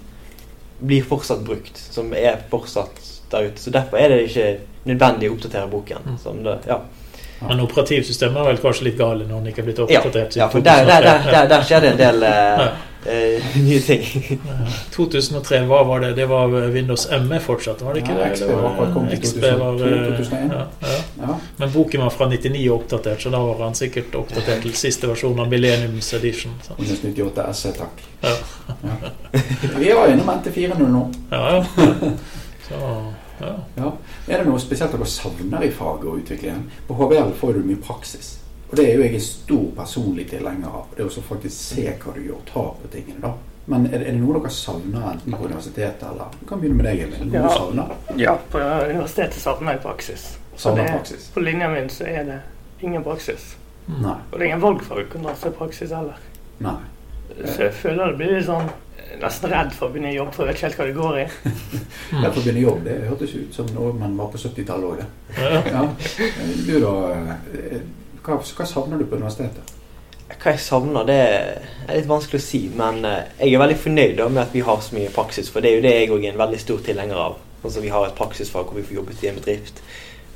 blir 0.85 1.07
fortsatt 1.07 1.41
brukt, 1.47 1.79
som 1.79 2.11
er 2.13 2.43
fortsatt 2.51 2.99
der 3.31 3.47
ute. 3.47 3.63
Så 3.63 3.73
derfor 3.73 3.97
er 3.97 4.11
det 4.11 4.27
ikke 4.27 4.51
nødvendig 4.85 5.31
å 5.31 5.37
oppdatere 5.39 5.71
boken. 5.71 6.11
Mm. 6.11 6.43
Det, 6.45 6.59
ja. 6.69 6.81
Men 7.49 7.61
operativsystemet 7.65 8.41
er 8.41 8.49
vel 8.49 8.59
kanskje 8.63 8.89
litt 8.89 8.97
gale 8.99 9.27
når 9.27 9.39
den 9.39 9.51
ikke 9.51 9.63
er 9.63 9.69
blitt 9.69 9.79
oppdatert? 9.85 10.35
Ja, 10.35 10.45
ja 10.45 10.49
for 10.51 10.65
der, 10.65 10.85
der, 10.89 11.07
der, 11.29 11.47
der, 11.51 11.63
skjer 11.65 11.83
det 11.85 11.91
en 11.93 11.99
del 11.99 12.25
uh, 12.25 12.61
uh, 13.05 13.49
nye 13.67 13.81
ting. 13.85 14.05
2003, 14.95 15.61
hva 15.69 15.81
var 15.89 16.05
det? 16.05 16.13
Det 16.19 16.27
var 16.31 16.53
Windows 16.73 17.07
ME 17.25 17.41
fortsatt, 17.43 17.83
var 17.85 17.97
det 17.97 18.05
ikke 18.05 18.15
det? 18.19 18.29
XP 18.35 18.53
var, 18.53 18.79
XP 19.19 19.43
var 19.61 19.81
2001. 19.81 20.55
Ja, 21.21 21.37
Men 21.61 21.73
boken 21.73 22.05
var 22.05 22.15
fra 22.15 22.29
99 22.31 22.63
og 22.69 22.77
oppdatert, 22.79 23.25
så 23.25 23.33
da 23.33 23.43
var 23.45 23.65
han 23.65 23.77
sikkert 23.77 24.15
oppdatert 24.19 24.65
til 24.65 24.77
siste 24.77 25.11
versjon 25.11 25.39
av 25.43 25.51
Millenniums 25.51 26.13
Edition. 26.17 26.55
Windows 26.79 27.03
98 27.03 27.51
SE, 27.61 27.75
takk. 27.77 28.07
Vi 29.75 29.93
var 29.93 30.09
innom 30.09 30.33
NT400 30.39 30.89
nå. 30.97 31.05
Ja, 31.35 31.59
ja. 31.59 32.15
Så 32.65 32.77
ja. 33.41 33.53
ja. 33.75 33.91
Er 34.27 34.41
det 34.41 34.49
noe 34.49 34.61
spesielt 34.63 34.95
dere 34.95 35.07
savner 35.09 35.65
i 35.65 35.71
faget 35.73 36.07
og 36.09 36.21
utviklingen? 36.21 36.69
På 36.87 36.97
HVL 36.99 37.33
får 37.39 37.57
du 37.57 37.65
mye 37.67 37.81
praksis. 37.81 38.35
Og 38.69 38.77
det 38.79 38.85
er 38.89 38.95
jo 38.95 39.03
jeg 39.05 39.17
en 39.17 39.25
stor 39.25 39.65
personlig 39.77 40.29
tilhenger 40.31 40.79
av. 40.81 40.87
Det 40.95 41.05
å 41.05 41.25
faktisk 41.27 41.55
se 41.55 41.85
hva 42.01 42.15
du 42.15 42.23
gjør, 42.25 42.41
ta 42.49 42.65
på 42.79 42.93
tingene. 42.93 43.21
da. 43.23 43.35
Men 43.65 43.87
er 43.89 43.97
det, 43.97 44.07
er 44.07 44.13
det 44.13 44.21
noe 44.21 44.37
dere 44.37 44.51
savner 44.53 45.05
enten 45.09 45.33
på 45.33 45.47
universitetet 45.47 46.03
eller 46.05 46.33
Du 46.37 46.45
kan 46.45 46.59
begynne 46.61 46.77
med 46.77 46.85
deg, 46.85 47.05
Emil. 47.07 47.29
Noe 47.29 47.39
ja. 47.39 47.45
du 47.45 47.55
savner? 47.55 47.93
Ja, 48.21 48.33
på 48.51 48.61
universitetet 48.61 49.41
savner 49.41 49.77
jeg 49.77 49.81
praksis. 49.85 50.25
Savner 50.57 50.91
praksis. 50.91 51.29
På 51.33 51.41
linja 51.41 51.69
min 51.73 51.89
så 51.89 52.05
er 52.09 52.27
det 52.29 52.39
ingen 52.85 53.05
praksis. 53.05 53.55
Nei. 53.89 54.17
Og 54.31 54.37
det 54.37 54.43
er 54.43 54.49
ingen 54.51 54.65
valgfag 54.65 55.17
å 55.17 55.23
dra 55.25 55.33
seg 55.39 55.57
praksis 55.57 55.93
heller. 55.93 56.21
Nei. 56.65 56.77
Så 57.41 57.57
jeg 57.65 57.73
føler 57.79 58.13
det 58.13 58.19
blir 58.21 58.35
litt 58.35 58.47
sånn 58.47 58.69
nesten 59.21 59.51
redd 59.51 59.71
for 59.75 59.87
å 59.87 59.93
begynne 59.93 60.13
jobb, 60.15 60.33
for 60.35 60.45
jeg 60.45 60.53
vet 60.53 60.59
ikke 60.59 60.67
helt 60.67 60.79
hva 60.79 60.87
det 60.89 60.97
går 60.97 61.19
i. 61.21 61.25
ja, 62.23 62.31
for 62.31 62.39
å 62.39 62.43
begynne 62.43 62.65
jobb, 62.65 62.81
det 62.87 62.97
hørtes 63.09 63.37
ut 63.37 63.59
som 63.59 63.69
noe 63.75 63.93
man 63.99 64.17
var 64.19 64.31
på 64.33 64.41
70-tallet 64.41 64.89
òg, 64.89 65.01
det. 65.01 65.61
Ja. 65.71 65.85
Du 66.65 66.75
da, 66.83 66.93
eh, 67.55 67.79
hva, 68.25 68.39
hva 68.41 68.67
savner 68.69 69.01
du 69.01 69.07
på 69.09 69.19
universitetet? 69.19 69.75
Hva 70.25 70.55
jeg 70.55 70.61
savner, 70.61 71.05
det 71.05 71.17
er 71.21 71.99
litt 71.99 72.09
vanskelig 72.09 72.41
å 72.41 72.45
si. 72.45 72.63
Men 72.73 73.03
eh, 73.05 73.27
jeg 73.43 73.53
er 73.53 73.61
veldig 73.61 73.77
fornøyd 73.83 74.23
med 74.25 74.41
at 74.43 74.55
vi 74.55 74.63
har 74.65 74.81
så 74.81 74.97
mye 74.97 75.13
praksis. 75.13 75.51
For 75.53 75.61
det 75.61 75.71
er 75.71 75.77
jo 75.77 75.85
det 75.85 75.93
jeg 75.93 76.11
òg 76.15 76.25
er 76.25 76.33
en 76.33 76.41
veldig 76.41 76.61
stor 76.61 76.81
tilhenger 76.85 77.21
av. 77.21 77.37
Altså 77.65 77.81
Vi 77.81 77.93
har 77.93 78.05
et 78.05 78.17
praksisfag 78.17 78.69
hvor 78.69 78.77
vi 78.77 78.85
får 78.85 78.99
jobbet 78.99 79.23
i 79.23 79.29
en 79.29 79.39
bedrift. 79.39 79.81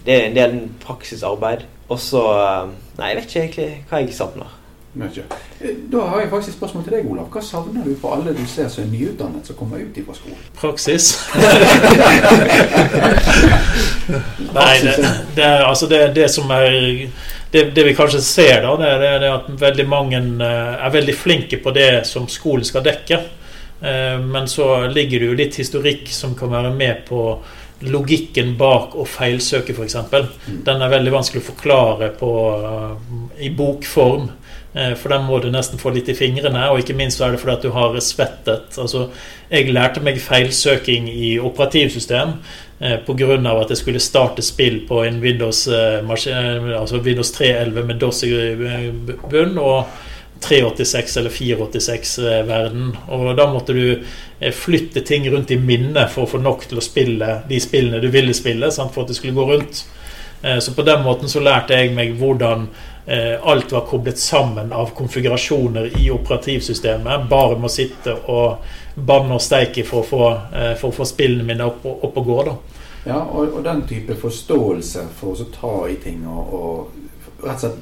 Det 0.05 0.15
er 0.15 0.27
en 0.27 0.37
del 0.37 0.55
praksisarbeid. 0.83 1.65
Og 1.89 1.99
så 2.01 2.23
eh, 2.37 2.71
Nei, 2.99 3.11
jeg 3.11 3.19
vet 3.19 3.29
ikke 3.29 3.43
egentlig 3.43 3.69
hva 3.89 4.03
jeg 4.03 4.17
savner. 4.17 4.58
Da 5.91 5.99
har 6.09 6.19
jeg 6.23 6.29
faktisk 6.31 6.49
et 6.49 6.55
spørsmål 6.57 6.83
til 6.83 6.93
deg, 6.95 7.09
Olav. 7.11 7.27
Hva 7.29 7.41
savner 7.45 7.85
du 7.85 7.93
på 8.01 8.09
alle 8.13 8.33
du 8.33 8.41
ser 8.49 8.67
som 8.73 8.83
er 8.83 8.89
nyutdannet 8.89 9.45
som 9.45 9.55
kommer 9.59 9.77
ut 9.83 9.99
fra 10.05 10.15
skolen? 10.17 10.39
Praksis. 10.57 11.11
Nei, 14.57 14.75
det, 14.81 14.95
det, 15.35 15.43
er, 15.45 15.61
altså 15.67 15.85
det, 15.91 16.15
det 16.15 16.25
som 16.33 16.49
er 16.55 16.71
det, 17.51 17.63
det, 17.75 17.83
vi 17.85 17.95
kanskje 17.97 18.21
ser, 18.21 18.61
da, 18.65 18.75
det 18.81 19.09
er, 19.09 19.27
at 19.29 19.45
veldig 19.61 19.85
mange 19.89 20.17
eh, 20.17 20.73
er 20.85 20.93
veldig 20.93 21.15
flinke 21.17 21.57
på 21.61 21.73
det 21.75 22.05
som 22.09 22.27
skolen 22.29 22.65
skal 22.65 22.85
dekke. 22.85 23.21
Eh, 23.81 24.17
men 24.21 24.49
så 24.49 24.87
ligger 24.89 25.19
det 25.21 25.29
jo 25.31 25.37
litt 25.37 25.61
historikk 25.61 26.09
som 26.13 26.35
kan 26.37 26.49
være 26.53 26.73
med 26.73 27.05
på 27.09 27.23
logikken 27.89 28.55
bak 28.59 28.95
å 28.99 29.05
feilsøke, 29.07 29.73
f.eks. 29.73 29.95
Mm. 29.95 30.61
Den 30.67 30.81
er 30.83 30.91
veldig 30.91 31.13
vanskelig 31.15 31.41
å 31.41 31.49
forklare 31.53 32.11
på, 32.19 32.31
eh, 32.59 32.93
i 33.47 33.53
bokform. 33.55 34.29
Eh, 34.73 34.93
for 34.95 35.09
den 35.09 35.25
må 35.25 35.39
du 35.41 35.49
nesten 35.49 35.81
få 35.81 35.91
litt 35.95 36.09
i 36.11 36.17
fingrene, 36.17 36.67
og 36.69 36.83
ikke 36.83 36.97
minst 36.97 37.21
er 37.21 37.33
det 37.33 37.41
fordi 37.41 37.55
at 37.55 37.65
du 37.65 37.71
har 37.73 37.95
svettet. 38.05 38.77
Altså, 38.77 39.07
jeg 39.49 39.73
lærte 39.73 40.03
meg 40.05 40.21
feilsøking 40.21 41.09
i 41.09 41.31
operativsystem 41.41 42.35
eh, 42.79 42.99
pga. 43.05 43.39
at 43.55 43.73
jeg 43.73 43.81
skulle 43.81 44.03
starte 44.03 44.45
spill 44.45 44.83
på 44.87 45.03
en 45.07 45.19
Windows, 45.21 45.67
eh, 45.67 46.05
altså 46.05 47.01
Windows 47.01 47.31
3.11 47.31 47.83
med 47.85 47.99
DOS 47.99 48.23
i 48.23 48.31
bunn. 49.29 49.57
og 49.57 49.85
386 50.39 51.17
eller 51.17 51.29
486-verden. 51.29 52.93
Og 53.11 53.35
da 53.35 53.45
måtte 53.51 53.73
du 53.75 54.05
flytte 54.55 55.01
ting 55.03 55.25
rundt 55.27 55.51
i 55.51 55.57
minnet 55.59 56.13
for 56.13 56.23
å 56.23 56.29
få 56.31 56.39
nok 56.39 56.63
til 56.69 56.79
å 56.79 56.83
spille 56.85 57.41
de 57.49 57.59
spillene 57.59 57.99
du 57.99 58.07
ville 58.07 58.31
spille. 58.33 58.69
Sant, 58.71 58.93
for 58.93 59.03
at 59.03 59.11
det 59.11 59.17
skulle 59.17 59.35
gå 59.35 59.43
rundt. 59.49 59.81
Så 60.63 60.71
på 60.71 60.85
den 60.87 61.03
måten 61.03 61.27
så 61.27 61.43
lærte 61.43 61.75
jeg 61.75 61.91
meg 61.91 62.15
hvordan 62.21 62.69
alt 63.09 63.71
var 63.71 63.87
koblet 63.89 64.19
sammen 64.21 64.73
av 64.73 64.91
konfigurasjoner 64.97 65.87
i 65.97 66.11
operativsystemet. 66.13 67.23
Bare 67.29 67.55
med 67.57 67.65
å 67.65 67.73
sitte 67.73 68.13
og 68.29 68.67
banne 69.05 69.37
og 69.37 69.41
steike 69.41 69.85
for 69.87 70.05
eh, 70.53 70.75
for 70.79 70.89
å 70.89 70.97
få 70.99 71.07
spillene 71.07 71.47
mine 71.47 71.65
opp, 71.65 71.85
opp 71.85 72.17
og 72.17 72.25
gå. 72.25 72.39
da. 72.49 72.55
Ja, 73.05 73.21
og, 73.23 73.53
og, 73.53 73.63
den 73.63 73.85
type 73.87 74.15
forståelse 74.19 75.07
for 75.19 75.39
å 75.39 75.47
ta 75.53 75.75
i 75.89 75.95
ting 76.03 76.25
og, 76.27 76.53
og 76.53 77.45
rett 77.45 77.55
og 77.55 77.63
slett 77.63 77.79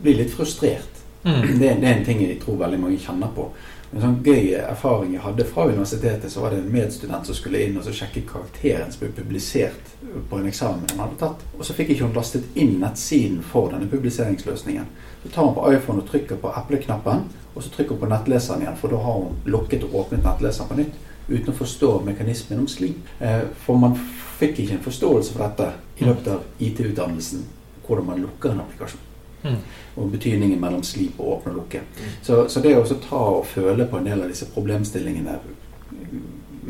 bli 0.00 0.14
litt 0.22 0.32
frustrert. 0.32 1.02
Mm. 1.24 1.42
Det, 1.58 1.74
det, 1.82 1.88
er 1.88 1.98
en 1.98 2.06
ting 2.06 2.22
jeg 2.24 2.38
tror 2.40 2.62
veldig 2.62 2.80
mange 2.80 3.00
kjenner 3.02 3.32
på. 3.34 3.50
En 3.90 4.02
sånn 4.04 4.20
gøy 4.22 4.52
erfaring 4.54 5.16
jeg 5.16 5.22
hadde 5.24 5.44
fra 5.48 5.64
universitetet, 5.66 6.30
så 6.30 6.44
var 6.44 6.52
det 6.54 6.60
en 6.60 6.70
medstudent 6.70 7.26
som 7.26 7.34
skulle 7.34 7.58
inn 7.64 7.78
og 7.78 7.82
så 7.82 7.94
sjekke 7.94 8.22
karakteren 8.28 8.92
som 8.92 9.02
ble 9.02 9.10
publisert 9.16 9.90
på 10.30 10.38
en 10.38 10.46
eksamen 10.46 10.86
han 10.92 11.02
hadde 11.02 11.18
tatt. 11.18 11.42
Og 11.56 11.66
så 11.66 11.74
fikk 11.74 11.90
ikke 11.96 12.06
hun 12.06 12.14
lastet 12.14 12.46
inn 12.54 12.76
nettsiden 12.78 13.40
for 13.42 13.72
denne 13.74 13.90
publiseringsløsningen. 13.90 14.86
Så 15.24 15.32
tar 15.34 15.48
hun 15.48 15.58
på 15.58 15.66
iPhone 15.74 16.04
og 16.04 16.10
trykker 16.12 16.38
på 16.38 16.54
epleknappen, 16.62 17.26
og 17.50 17.66
så 17.66 17.74
trykker 17.74 17.96
hun 17.96 18.04
på 18.04 18.12
nettleseren 18.14 18.62
igjen, 18.62 18.78
for 18.78 18.94
da 18.94 19.02
har 19.02 19.20
hun 19.24 19.52
lukket 19.56 19.88
og 19.88 19.98
åpnet 20.04 20.22
nettleseren 20.22 20.70
på 20.70 20.78
nytt. 20.84 21.04
Uten 21.26 21.50
å 21.50 21.58
forstå 21.58 21.92
mekanismen 22.06 22.62
om 22.62 22.70
slip. 22.70 23.10
Eh, 23.18 23.42
for 23.66 23.78
man 23.78 23.98
fikk 24.38 24.62
ikke 24.62 24.78
en 24.78 24.86
forståelse 24.86 25.34
for 25.34 25.48
dette 25.48 25.72
i 25.98 26.06
løpet 26.06 26.30
av 26.36 26.62
IT-utdannelsen, 26.62 27.46
hvordan 27.86 28.12
man 28.14 28.22
lukker 28.28 28.54
en 28.54 28.62
applikasjon. 28.68 29.09
Mm. 29.42 29.56
Og 29.96 30.10
betydningen 30.12 30.60
mellom 30.60 30.82
slip 30.84 31.20
og 31.20 31.36
åpne 31.36 31.54
og 31.54 31.62
lukke. 31.62 31.82
Så, 32.22 32.42
så 32.48 32.60
det 32.60 32.74
å 32.76 32.84
ta 33.00 33.22
og 33.40 33.46
føle 33.48 33.86
på 33.88 34.00
en 34.00 34.08
del 34.10 34.22
av 34.22 34.32
disse 34.32 34.48
problemstillingene 34.52 35.38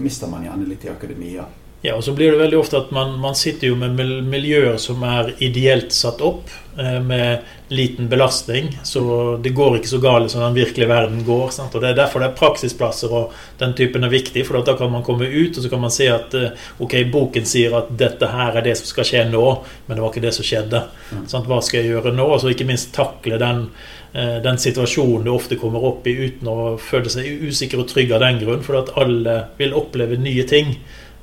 mister 0.00 0.31
man 0.31 0.45
gjerne 0.47 0.69
litt 0.69 0.85
i 0.87 0.93
akademia. 0.93 1.45
Ja, 1.83 1.95
og 1.97 2.05
så 2.05 2.13
blir 2.13 2.35
det 2.35 2.41
veldig 2.43 2.59
ofte 2.61 2.77
at 2.77 2.91
man, 2.93 3.15
man 3.23 3.37
sitter 3.39 3.71
jo 3.71 3.77
med 3.81 3.97
miljøer 4.29 4.77
som 4.81 5.01
er 5.07 5.33
ideelt 5.41 5.95
satt 5.97 6.21
opp, 6.21 6.51
eh, 6.77 6.99
med 7.01 7.47
liten 7.73 8.09
belastning. 8.11 8.69
Så 8.85 9.01
det 9.41 9.55
går 9.57 9.79
ikke 9.79 9.89
så 9.89 10.01
galt 10.03 10.29
som 10.31 10.43
den 10.45 10.59
virkelige 10.59 10.91
verden 10.91 11.23
går. 11.25 11.49
Sant? 11.57 11.75
Og 11.75 11.81
Det 11.81 11.89
er 11.89 11.97
derfor 12.03 12.21
det 12.21 12.29
er 12.29 12.37
praksisplasser 12.37 13.15
og 13.17 13.33
den 13.63 13.73
typen 13.79 14.05
er 14.05 14.13
viktig. 14.13 14.45
For 14.45 14.61
da 14.61 14.77
kan 14.77 14.93
man 14.93 15.07
komme 15.07 15.25
ut 15.25 15.57
og 15.57 15.65
så 15.65 15.73
kan 15.73 15.81
man 15.81 15.95
si 15.95 16.11
at 16.13 16.37
eh, 16.37 16.69
ok, 16.85 16.99
boken 17.15 17.49
sier 17.49 17.79
at 17.79 17.89
dette 17.97 18.29
her 18.29 18.61
er 18.61 18.69
det 18.69 18.77
som 18.77 18.93
skal 18.93 19.09
skje 19.09 19.25
nå, 19.33 19.47
men 19.87 19.97
det 19.97 20.05
var 20.05 20.13
ikke 20.13 20.27
det 20.29 20.37
som 20.37 20.51
skjedde. 20.51 20.85
Mm. 21.15 21.27
Sant? 21.33 21.49
Hva 21.49 21.63
skal 21.65 21.81
jeg 21.81 21.95
gjøre 21.95 22.13
nå? 22.13 22.29
Og 22.29 22.43
så 22.45 22.53
ikke 22.53 22.69
minst 22.69 22.93
takle 22.93 23.41
den, 23.41 23.71
eh, 24.13 24.37
den 24.45 24.61
situasjonen 24.61 25.25
du 25.25 25.33
ofte 25.33 25.57
kommer 25.57 25.89
opp 25.95 26.05
i 26.05 26.19
uten 26.27 26.53
å 26.53 26.75
føle 26.77 27.09
seg 27.09 27.49
usikker 27.49 27.81
og 27.81 27.89
trygg 27.89 28.13
av 28.13 28.27
den 28.27 28.45
grunn. 28.45 28.67
For 28.67 28.83
at 28.83 28.93
alle 29.01 29.47
vil 29.57 29.79
oppleve 29.81 30.21
nye 30.21 30.45
ting. 30.45 30.77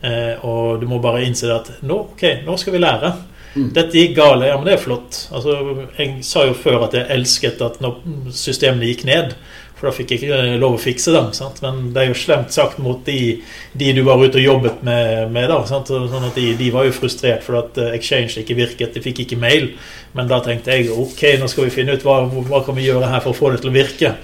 Eh, 0.06 0.46
og 0.46 0.82
du 0.82 0.88
må 0.90 1.00
bare 1.02 1.24
innse 1.26 1.50
at 1.54 1.72
nå, 1.82 2.04
ok, 2.14 2.24
nå 2.46 2.58
skal 2.62 2.76
vi 2.76 2.84
lære. 2.84 3.14
Mm. 3.58 3.70
Dette 3.74 3.98
gikk 3.98 4.18
gale, 4.20 4.50
ja, 4.52 4.58
men 4.58 4.68
det 4.68 4.76
er 4.76 4.84
flott. 4.84 5.24
Altså, 5.34 5.56
jeg 5.98 6.20
sa 6.26 6.46
jo 6.46 6.58
før 6.58 6.86
at 6.88 6.98
jeg 6.98 7.10
elsket 7.16 7.64
at 7.66 7.80
når 7.82 8.02
systemene 8.36 8.92
gikk 8.92 9.08
ned, 9.10 9.34
for 9.78 9.90
da 9.90 9.94
fikk 9.94 10.12
jeg 10.14 10.24
ikke 10.26 10.58
lov 10.62 10.76
å 10.78 10.82
fikse 10.82 11.14
dem. 11.14 11.30
Sant? 11.38 11.60
Men 11.62 11.92
det 11.94 12.02
er 12.02 12.10
jo 12.10 12.18
slemt 12.18 12.54
sagt 12.54 12.80
mot 12.82 13.04
de, 13.06 13.38
de 13.78 13.92
du 13.94 14.02
var 14.06 14.22
ute 14.22 14.40
og 14.40 14.46
jobbet 14.46 14.82
med. 14.86 15.32
med 15.34 15.50
da, 15.52 15.60
sant? 15.70 15.90
Sånn 15.90 16.28
at 16.30 16.38
de, 16.38 16.48
de 16.58 16.72
var 16.74 16.88
jo 16.88 16.96
frustrert 16.98 17.46
for 17.46 17.60
at 17.62 17.78
eh, 17.82 17.94
Exchange 17.98 18.42
ikke 18.42 18.58
virket, 18.58 18.98
de 18.98 19.06
fikk 19.06 19.24
ikke 19.26 19.40
mail. 19.42 19.72
Men 20.18 20.30
da 20.30 20.42
tenkte 20.46 20.74
jeg 20.74 20.90
ok, 20.94 21.24
nå 21.38 21.50
skal 21.50 21.70
vi 21.70 21.76
finne 21.78 21.98
ut 21.98 22.06
hva, 22.06 22.24
hva 22.26 22.64
kan 22.66 22.78
vi 22.78 22.88
gjøre 22.90 23.10
her 23.14 23.22
for 23.26 23.34
å 23.34 23.38
få 23.38 23.54
det 23.54 23.62
til 23.62 23.74
å 23.74 23.78
virke. 23.78 24.16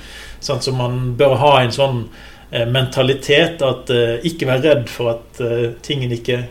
Sant? 0.44 0.66
Så 0.66 0.74
man 0.76 1.14
bør 1.18 1.38
ha 1.42 1.54
en 1.62 1.74
sånn 1.74 2.06
mentalitet 2.70 3.62
at 3.66 3.90
eh, 3.94 4.20
ikke 4.30 4.50
vær 4.50 4.62
redd 4.62 4.92
for 4.92 5.14
at 5.16 5.40
eh, 5.42 5.72
tingene 5.86 6.20
ikke 6.20 6.44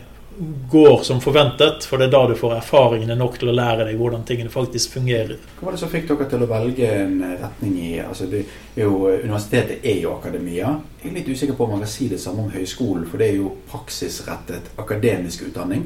går 0.72 1.02
som 1.04 1.20
forventet, 1.20 1.84
for 1.84 2.00
det 2.00 2.08
er 2.08 2.12
da 2.14 2.22
du 2.26 2.32
får 2.38 2.54
erfaringene 2.56 3.14
nok 3.20 3.36
til 3.38 3.52
å 3.52 3.54
lære 3.54 3.84
deg 3.86 3.98
hvordan 4.00 4.24
tingene 4.26 4.50
faktisk 4.50 4.96
fungerer. 4.96 5.36
Hva 5.58 5.68
var 5.68 5.76
det 5.76 5.82
som 5.82 5.90
fikk 5.92 6.08
dere 6.08 6.28
til 6.30 6.42
å 6.42 6.48
velge 6.50 6.88
en 6.88 7.18
retning 7.42 7.74
i 7.78 7.90
altså 8.00 8.26
det 8.32 8.40
er 8.46 8.86
jo, 8.86 9.10
Universitetet 9.12 9.84
er 9.84 10.00
jo 10.02 10.14
akademia. 10.16 10.72
Jeg 11.02 11.10
er 11.10 11.18
litt 11.20 11.28
usikker 11.28 11.58
på 11.58 11.66
om 11.66 11.76
man 11.76 11.84
kan 11.84 11.92
si 11.92 12.08
det 12.10 12.20
samme 12.22 12.46
om 12.46 12.54
høyskolen, 12.54 13.04
for 13.10 13.20
det 13.20 13.28
er 13.28 13.42
jo 13.42 13.52
praksisrettet 13.70 14.72
akademisk 14.82 15.44
utdanning. 15.50 15.84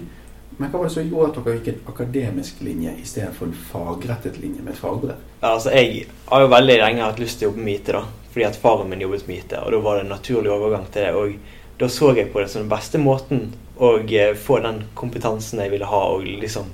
Men 0.56 0.70
hva 0.70 0.78
var 0.78 0.88
det 0.88 0.94
som 0.94 1.08
gjorde 1.10 1.34
at 1.34 1.42
dere 1.44 1.58
gikk 1.58 1.72
en 1.74 1.88
akademisk 1.92 2.62
linje 2.64 2.94
istedenfor 3.02 3.50
en 3.50 3.58
fagrettet 3.72 4.38
linje 4.40 4.62
med 4.62 4.72
et 4.72 4.80
fagbrev? 4.80 5.18
Ja, 5.42 5.50
altså, 5.50 5.74
jeg 5.74 6.06
har 6.30 6.46
jo 6.46 6.54
veldig 6.54 6.78
lenge 6.80 7.04
hatt 7.04 7.20
lyst 7.20 7.42
til 7.42 7.50
å 7.50 7.50
jobbe 7.50 7.66
med 7.66 7.80
IT, 7.82 7.90
da. 7.98 8.06
Fordi 8.36 8.44
at 8.44 8.56
faren 8.60 8.90
min 8.92 9.00
jobbet 9.00 9.22
med 9.24 9.38
IT, 9.38 9.52
og 9.56 9.70
da 9.72 9.78
var 9.80 9.94
det 9.96 10.02
en 10.04 10.10
naturlig 10.12 10.50
overgang 10.52 10.82
til 10.92 11.06
det. 11.06 11.12
Og 11.16 11.78
da 11.80 11.86
så 11.88 12.10
jeg 12.12 12.28
på 12.34 12.42
det 12.42 12.50
som 12.52 12.66
den 12.66 12.68
beste 12.68 13.00
måten 13.00 13.46
å 13.80 13.94
eh, 14.04 14.34
få 14.36 14.58
den 14.60 14.82
kompetansen 14.92 15.62
jeg 15.62 15.72
ville 15.72 15.88
ha. 15.88 16.00
Og 16.12 16.26
liksom, 16.28 16.68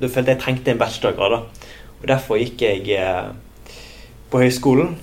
da 0.00 0.08
følte 0.08 0.32
jeg 0.32 0.40
trengte 0.40 0.72
en 0.72 0.80
bachelorgrad. 0.80 1.36
da. 1.36 1.68
Og 1.98 2.06
derfor 2.08 2.40
gikk 2.40 2.64
jeg 2.64 2.96
eh, 2.96 3.28
på 4.32 4.40
høyskolen 4.40 4.94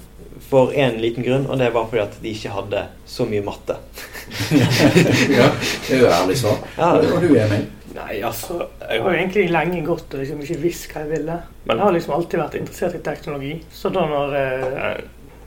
for 0.49 0.73
én 0.73 0.97
liten 0.97 1.21
grunn, 1.27 1.45
og 1.45 1.61
det 1.61 1.69
var 1.75 1.85
fordi 1.91 2.01
at 2.01 2.17
de 2.23 2.33
ikke 2.33 2.55
hadde 2.55 2.81
så 3.05 3.29
mye 3.29 3.45
matte. 3.45 3.77
ja, 5.37 5.45
det 5.53 5.93
er 5.93 6.01
jo 6.01 6.09
ærlig 6.09 6.39
svar. 6.41 6.57
Ja, 6.73 6.95
Og 6.97 7.21
du, 7.21 7.35
Emil? 7.37 7.69
Nei, 7.93 8.17
altså, 8.25 8.63
jeg 8.81 9.03
har 9.03 9.13
jo 9.13 9.19
egentlig 9.19 9.45
lenge 9.53 9.85
gått 9.85 10.13
og 10.13 10.23
liksom 10.23 10.41
ikke 10.41 10.59
visst 10.65 10.89
hva 10.89 11.05
jeg 11.05 11.13
ville. 11.13 11.37
Men 11.69 11.77
jeg 11.77 11.85
har 11.85 11.95
liksom 11.99 12.17
alltid 12.17 12.41
vært 12.41 12.59
interessert 12.63 12.97
i 12.97 13.05
teknologi. 13.05 13.53
Så 13.69 13.93
da 13.93 14.09
når 14.09 14.35
eh, 14.41 14.99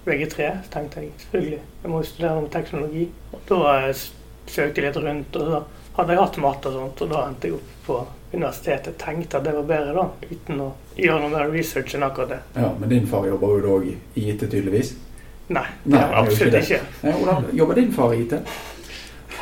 VG3, 0.07 0.49
så 0.65 0.73
tenkte 0.73 1.01
jeg 1.05 1.13
selvfølgelig 1.23 1.59
jeg 1.83 1.91
må 1.91 2.01
jo 2.03 2.09
studere 2.09 2.41
noe 2.41 2.51
teknologi. 2.53 3.05
Og 3.33 3.41
da 3.49 3.93
søkte 3.93 4.81
jeg 4.83 4.89
litt 4.89 4.97
rundt, 5.05 5.37
og 5.39 5.53
da 5.53 5.61
hadde 5.99 6.15
jeg 6.17 6.23
hatt 6.23 6.37
matte 6.43 6.71
og 6.73 6.75
sånt, 6.79 7.03
og 7.05 7.11
da 7.13 7.23
endte 7.29 7.49
jeg 7.51 7.55
opp 7.59 7.87
på 7.87 7.99
universitetet. 8.33 8.97
Tenkte 9.03 9.39
at 9.39 9.45
det 9.47 9.55
var 9.59 9.67
bedre 9.69 9.95
da, 9.99 10.07
uten 10.31 10.61
å 10.65 10.69
gjøre 10.97 11.21
noe 11.25 11.33
mer 11.37 11.51
research 11.53 11.95
enn 11.99 12.07
akkurat 12.07 12.33
det. 12.37 12.41
Ja, 12.57 12.71
Men 12.81 12.89
din 12.89 13.07
far 13.07 13.27
jobber 13.29 13.57
jo 13.59 13.63
da 13.67 13.79
i 13.91 14.29
IT, 14.31 14.47
tydeligvis? 14.49 14.95
Nei, 15.53 15.67
Nei, 15.85 15.99
det 15.99 16.21
absolutt 16.23 16.55
ikke 16.63 16.79
ikke. 16.79 16.85
Nei, 17.03 17.13
Hvordan 17.19 17.51
jobber 17.59 17.75
din 17.83 17.93
far 17.93 18.15
i 18.15 18.23
IT? 18.25 18.39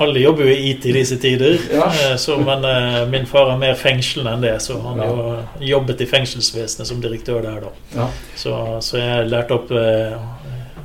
Alle 0.00 0.20
jobber 0.22 0.46
jo 0.48 0.52
i 0.56 0.70
IT 0.70 0.86
i 0.88 0.92
disse 0.96 1.18
tider, 1.20 1.58
Ja. 1.74 1.84
eh, 1.92 2.16
så, 2.16 2.38
men 2.40 2.64
eh, 2.64 3.02
min 3.12 3.26
far 3.28 3.50
er 3.52 3.58
mer 3.60 3.74
fengslende 3.76 4.32
enn 4.32 4.40
det, 4.46 4.54
så 4.64 4.78
han 4.80 4.98
Ja. 4.98 5.06
jo 5.10 5.66
jobbet 5.74 6.00
i 6.00 6.06
fengselsvesenet 6.08 6.88
som 6.88 7.02
direktør 7.04 7.42
der, 7.44 7.60
da. 7.60 7.72
Ja. 7.94 8.06
Så, 8.34 8.54
så 8.80 8.96
jeg 8.96 9.28
lærte 9.28 9.54
opp 9.58 9.70
eh, 9.70 10.16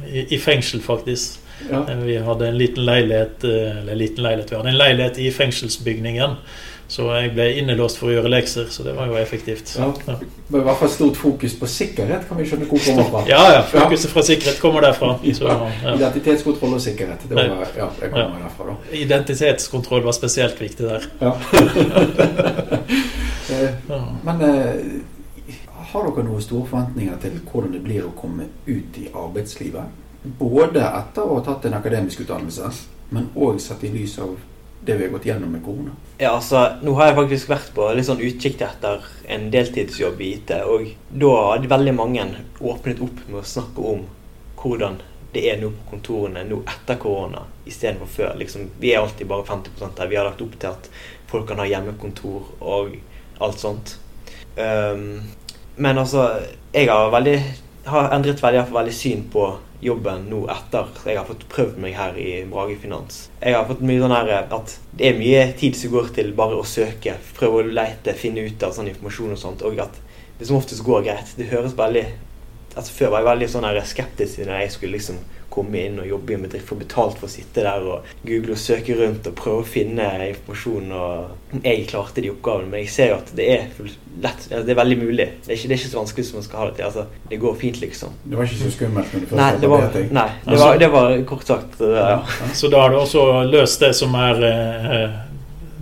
i, 0.07 0.25
i 0.35 0.39
fengsel, 0.39 0.81
faktisk. 0.81 1.39
ja. 1.71 1.85
Eh, 1.91 1.97
Vi 2.05 2.17
hadde 2.17 2.47
en 2.47 2.57
liten 2.57 2.85
leilighet 2.85 3.43
eh, 3.43 3.77
Eller 3.81 3.95
liten 3.95 4.23
leilighet, 4.23 4.51
vi 4.51 4.55
hadde 4.55 4.69
en 4.69 4.77
leilighet 4.77 5.17
i 5.19 5.31
fengselsbygningen. 5.31 6.35
Så 6.87 7.07
jeg 7.15 7.31
ble 7.33 7.47
innelåst 7.57 7.97
for 7.97 8.11
å 8.11 8.13
gjøre 8.13 8.29
lekser, 8.29 8.67
så 8.69 8.83
det 8.85 8.91
var 8.93 9.07
jo 9.09 9.15
effektivt. 9.17 9.71
Ja. 9.79 9.87
Ja. 10.05 10.19
Men 10.53 10.61
i 10.61 10.65
hvert 10.67 10.77
fall 10.77 10.91
stort 10.93 11.17
fokus 11.17 11.55
på 11.57 11.65
sikkerhet, 11.65 12.27
kan 12.29 12.37
vi 12.37 12.45
skjønne 12.45 12.67
hvor 12.69 12.77
kommer 12.85 13.07
fra. 13.09 13.23
Ja, 13.25 13.39
ja. 13.55 13.63
Fokuset 13.71 14.11
fra 14.13 14.21
sikkerhet 14.27 14.59
kommer 14.61 14.85
derfra. 14.85 15.15
Så, 15.33 15.47
ja. 15.49 15.95
Identitetskontroll 15.95 16.75
og 16.77 16.83
sikkerhet. 16.85 17.25
Det 17.25 17.33
var, 17.39 17.65
ja, 17.79 17.89
det 17.99 18.11
kommer 18.13 18.37
derfra, 18.43 18.67
da. 18.69 18.77
Identitetskontroll 19.01 20.05
var 20.05 20.13
spesielt 20.19 20.61
viktig 20.61 20.85
der. 20.85 21.09
Ja. 21.25 21.33
Eh. 23.45 23.69
Men 24.25 24.39
har 25.95 26.09
dere 26.09 26.25
noen 26.27 26.43
store 26.43 26.67
forventninger 26.69 27.21
til 27.23 27.37
hvordan 27.49 27.75
det 27.75 27.83
blir 27.85 28.07
å 28.07 28.15
komme 28.17 28.49
ut 28.65 28.99
i 28.99 29.07
arbeidslivet? 29.11 30.01
Både 30.39 30.81
etter 30.87 31.23
å 31.23 31.37
ha 31.37 31.45
tatt 31.45 31.67
en 31.67 31.77
akademisk 31.77 32.25
utdannelse, 32.25 32.71
men 33.13 33.29
òg 33.35 33.59
sett 33.61 33.83
i 33.85 33.93
lys 33.93 34.17
av 34.19 34.35
det 34.85 34.95
vi 34.97 35.05
har 35.05 35.13
gått 35.13 35.25
gjennom 35.25 35.51
med 35.51 35.63
korona. 35.65 35.95
Ja, 36.17 36.35
altså, 36.35 36.77
Nå 36.81 36.93
har 36.99 37.09
jeg 37.09 37.17
faktisk 37.19 37.49
vært 37.49 37.71
på 37.75 37.87
litt 37.97 38.07
sånn 38.07 38.21
utkikk 38.23 38.61
etter 38.65 39.05
en 39.33 39.49
deltidsjobb 39.53 40.21
i 40.21 40.31
IT. 40.37 40.53
Og 40.69 40.91
da 41.09 41.31
hadde 41.51 41.71
veldig 41.71 41.95
mange 41.97 42.27
åpnet 42.61 43.01
opp 43.05 43.23
med 43.27 43.41
å 43.41 43.49
snakke 43.49 43.89
om 43.93 44.05
hvordan 44.61 44.99
det 45.35 45.43
er 45.51 45.59
nå 45.59 45.71
på 45.73 45.89
kontorene 45.89 46.45
nå 46.47 46.61
etter 46.71 46.99
korona 47.01 47.43
istedenfor 47.67 48.11
før. 48.11 48.35
Liksom, 48.39 48.69
vi 48.79 48.93
er 48.93 49.01
alltid 49.01 49.27
bare 49.27 49.47
50% 49.47 49.97
der. 49.97 50.11
Vi 50.11 50.19
har 50.19 50.29
lagt 50.29 50.43
opp 50.45 50.55
til 50.59 50.71
at 50.71 50.89
folk 51.31 51.49
kan 51.49 51.59
ha 51.59 51.67
hjemmekontor 51.67 52.53
og 52.61 52.95
alt 53.43 53.59
sånt. 53.59 53.97
Um, 54.55 55.25
men 55.75 55.97
altså, 55.97 56.27
jeg 56.73 56.89
har, 56.89 57.09
veldig, 57.13 57.37
har 57.91 58.11
endret 58.15 58.43
veldig, 58.43 58.65
veldig 58.73 58.95
syn 58.95 59.25
på 59.31 59.47
jobben 59.85 60.23
nå 60.31 60.45
etter 60.49 60.87
jeg 61.05 61.17
har 61.19 61.27
fått 61.27 61.43
prøvd 61.51 61.79
meg 61.83 61.97
her 61.97 62.15
i 62.17 62.29
Brage 62.49 62.77
Finans. 62.81 63.25
Jeg 63.41 63.57
har 63.57 63.67
fått 63.67 63.83
mye 63.85 64.01
sånn 64.01 64.15
her 64.15 64.31
at 64.39 64.75
det 64.95 65.09
er 65.09 65.19
mye 65.19 65.43
tid 65.59 65.77
som 65.77 65.93
går 65.93 66.13
til 66.15 66.31
bare 66.37 66.57
å 66.57 66.65
søke, 66.67 67.17
prøve 67.37 67.61
å 67.61 67.75
lete, 67.79 68.15
finne 68.17 68.45
ut 68.47 68.63
av 68.65 68.73
sånn 68.75 68.89
informasjon 68.91 69.35
og 69.35 69.41
sånt, 69.41 69.65
og 69.67 69.83
at 69.83 69.99
det 70.39 70.47
som 70.47 70.57
oftest 70.57 70.83
går 70.83 71.05
greit. 71.05 71.35
Det 71.37 71.51
høres 71.51 71.77
veldig 71.77 72.05
altså 72.75 72.91
Før 72.99 73.13
var 73.13 73.23
jeg 73.23 73.29
veldig 73.31 73.49
sånn 73.55 73.67
her 73.69 73.81
skeptisk 73.87 74.43
når 74.43 74.65
jeg 74.65 74.75
skulle 74.75 74.97
liksom 74.97 75.23
komme 75.55 75.85
inn 75.87 75.99
og 76.03 76.09
jobbe 76.09 76.33
i 76.33 76.35
en 76.35 76.45
bedrift, 76.45 76.67
få 76.67 76.77
betalt 76.79 77.19
for 77.19 77.29
å 77.29 77.31
sitte 77.31 77.63
der 77.63 77.85
og 77.87 78.07
google 78.27 78.55
og 78.55 78.59
søke 78.59 78.97
rundt 78.99 79.29
og 79.29 79.37
prøve 79.39 79.63
å 79.63 79.67
finne 79.67 80.07
informasjon. 80.27 80.91
og 80.91 81.61
Jeg 81.63 81.85
klarte 81.91 82.23
de 82.23 82.31
oppgavene, 82.33 82.71
men 82.71 82.83
jeg 82.83 82.91
ser 82.91 83.13
jo 83.13 83.19
at 83.21 83.31
det 83.37 83.45
er 83.53 83.69
lett, 83.79 84.41
altså, 84.49 84.63
det 84.67 84.73
er 84.73 84.79
veldig 84.81 84.97
mulig. 84.99 85.27
Det 85.45 85.53
er 85.53 85.59
ikke, 85.59 85.69
det 85.71 85.77
er 85.77 85.81
ikke 85.81 85.91
så 85.93 86.01
vanskelig 86.01 86.27
som 86.27 86.39
man 86.39 86.47
skal 86.47 86.59
ha 86.61 86.67
det 86.69 86.75
til. 86.79 86.89
altså 86.89 87.05
Det 87.31 87.39
går 87.45 87.55
fint, 87.61 87.79
liksom. 87.85 88.17
Det 88.25 88.39
var 88.39 88.49
ikke 88.49 88.61
så 88.63 88.73
skummelt 88.75 89.15
når 89.15 89.23
du 89.23 89.35
Nei, 89.39 89.49
det 89.61 89.71
var, 89.71 89.87
nei, 90.19 90.27
det 90.49 90.59
var, 90.63 90.81
det 90.83 90.91
var 90.97 91.15
kort 91.31 91.47
sagt 91.47 91.79
ja. 91.85 92.09
Ja. 92.17 92.51
Så 92.53 92.71
da 92.73 92.83
har 92.83 92.91
du 92.91 92.99
også 92.99 93.25
løst 93.47 93.83
det 93.85 93.93
som 93.95 94.15
er 94.19 94.43
eh, 94.49 95.19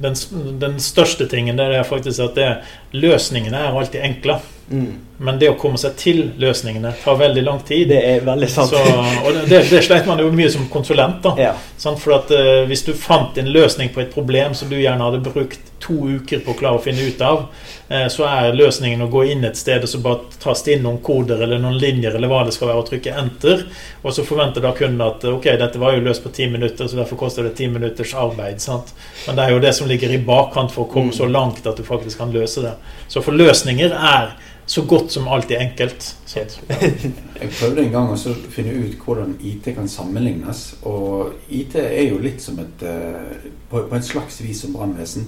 den, 0.03 0.15
den 0.61 0.79
største 0.83 1.27
tingen. 1.31 1.57
der 1.57 1.79
er 1.79 1.87
faktisk 1.87 2.19
at 2.19 2.35
det, 2.35 2.49
løsningene 2.93 3.57
er 3.57 3.79
alltid 3.79 4.03
enkle. 4.03 4.39
Mm. 4.69 4.93
Men 5.23 5.39
det 5.39 5.49
å 5.51 5.57
komme 5.59 5.79
seg 5.79 5.95
til 5.99 6.21
løsningene 6.39 6.93
tar 7.03 7.17
veldig 7.19 7.43
lang 7.43 7.59
tid. 7.67 7.87
Det 7.91 7.99
er 8.07 8.23
veldig 8.25 8.49
sant. 8.51 8.73
Så, 8.73 8.79
og 9.23 9.41
det, 9.49 9.63
det 9.69 9.83
sleit 9.85 10.07
man 10.09 10.21
jo 10.23 10.31
mye 10.33 10.51
som 10.51 10.67
konsulent. 10.71 11.21
da 11.23 11.33
ja. 11.39 11.53
For 11.83 12.15
at 12.17 12.31
uh, 12.33 12.63
Hvis 12.69 12.85
du 12.87 12.93
fant 12.97 13.37
en 13.37 13.51
løsning 13.51 13.93
på 13.93 14.03
et 14.03 14.13
problem 14.13 14.55
som 14.57 14.71
du 14.71 14.79
gjerne 14.79 15.09
hadde 15.09 15.23
brukt 15.25 15.72
to 15.83 15.95
uker 16.17 16.41
på 16.43 16.53
å 16.53 16.57
klare 16.59 16.79
å 16.79 16.83
finne 16.83 17.05
ut 17.07 17.21
av, 17.21 17.45
eh, 17.89 18.07
så 18.11 18.25
er 18.27 18.57
løsningen 18.57 19.05
å 19.05 19.09
gå 19.11 19.25
inn 19.31 19.45
et 19.47 19.59
sted 19.59 19.83
og 19.83 19.91
så 19.91 20.01
bare 20.03 20.39
taste 20.43 20.73
inn 20.73 20.83
noen 20.83 21.01
koder 21.03 21.43
eller 21.43 21.61
noen 21.61 21.79
linjer 21.79 22.15
eller 22.15 22.31
hva 22.31 22.43
det 22.47 22.55
skal 22.57 22.71
være, 22.71 22.83
og 22.83 22.89
trykke 22.89 23.15
enter. 23.23 23.65
Og 24.03 24.15
så 24.15 24.25
forventer 24.27 24.63
da 24.63 24.73
kunden 24.77 25.03
at 25.05 25.23
ok, 25.29 25.51
dette 25.61 25.79
var 25.81 25.95
jo 25.95 26.03
løst 26.07 26.23
på 26.23 26.33
ti 26.33 26.47
minutter, 26.51 26.87
så 26.87 26.99
derfor 26.99 27.21
koster 27.23 27.47
det 27.47 27.55
ti 27.59 27.67
minutters 27.71 28.13
arbeid. 28.13 28.61
sant? 28.61 28.93
Men 29.27 29.35
det 29.37 29.45
er 29.45 29.55
jo 29.55 29.63
det 29.63 29.75
som 29.75 29.87
ligger 29.87 30.11
i 30.11 30.23
bakkant 30.23 30.71
for 30.71 30.85
å 30.85 30.91
komme 30.91 31.13
Mm. 31.13 31.17
så 31.17 31.25
langt 31.25 31.67
at 31.67 31.77
du 31.77 31.83
faktisk 31.83 32.17
kan 32.17 32.31
løse 32.31 32.61
det. 32.61 32.73
Så 33.07 33.21
for 33.21 33.31
løsninger 33.31 33.91
er 33.91 34.35
så 34.65 34.81
godt 34.81 35.11
som 35.11 35.27
alltid 35.27 35.57
enkelt. 35.57 36.15
Jeg 36.33 37.49
prøvde 37.59 37.83
en 37.83 37.91
gang 37.91 38.11
å 38.13 38.17
finne 38.49 38.73
ut 38.73 38.97
hvordan 39.03 39.35
IT 39.43 39.75
kan 39.75 39.87
sammenlignes. 39.87 40.75
Og 40.87 41.33
IT 41.49 41.75
er 41.75 42.07
jo 42.09 42.21
litt 42.23 42.41
som 42.41 42.59
et 42.63 42.85
eh, 42.87 43.49
På, 43.69 43.83
på 43.89 43.95
en 43.95 44.03
slags 44.05 44.41
vis 44.41 44.61
som 44.61 44.73
brannvesen. 44.73 45.27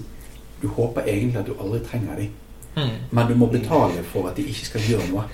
Du 0.62 0.67
håper 0.67 1.07
egentlig 1.07 1.39
at 1.39 1.47
du 1.50 1.55
aldri 1.59 1.79
trenger 1.85 2.15
dem. 2.15 2.29
Mm. 2.75 2.95
Men 3.09 3.27
du 3.27 3.35
må 3.39 3.47
betale 3.47 4.03
for 4.12 4.29
at 4.29 4.38
de 4.38 4.45
ikke 4.51 4.65
skal 4.71 4.81
gjøre 4.89 5.09
noe. 5.12 5.25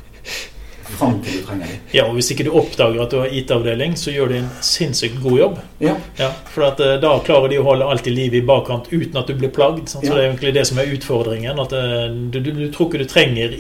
Fram 0.92 1.22
til 1.24 1.40
du 1.40 1.46
trenger 1.46 1.70
dem. 1.70 1.84
Ja, 1.96 2.04
og 2.10 2.18
Hvis 2.18 2.32
ikke 2.34 2.44
du 2.44 2.52
oppdager 2.58 3.02
at 3.04 3.14
du 3.14 3.22
har 3.22 3.32
IT-avdeling, 3.32 3.94
så 3.98 4.12
gjør 4.12 4.34
de 4.34 4.40
en 4.42 4.50
sinnssykt 4.66 5.22
god 5.24 5.38
jobb. 5.40 5.60
Ja. 5.80 5.96
Ja, 6.20 6.32
for 6.52 6.68
at, 6.68 6.80
eh, 6.84 6.98
Da 7.02 7.14
klarer 7.26 7.50
de 7.50 7.60
å 7.62 7.64
holde 7.64 7.88
alt 7.88 8.08
i 8.08 8.14
live 8.16 8.38
i 8.38 8.46
bakkant 8.46 8.92
uten 8.92 9.18
at 9.18 9.28
du 9.28 9.34
blir 9.36 9.50
plagd. 9.50 9.88
Sant? 9.88 10.04
Så 10.06 10.12
Ja. 10.12 10.16
Det 10.16 10.24
er 10.24 10.30
egentlig 10.32 10.54
det 10.54 10.68
som 10.68 10.78
er 10.80 10.92
utfordringen. 10.92 11.60
At 11.60 11.72
eh, 11.74 12.10
du, 12.32 12.40
du, 12.40 12.52
du 12.52 12.72
tror 12.72 12.90
ikke 12.90 13.04
du 13.06 13.06
trenger 13.06 13.56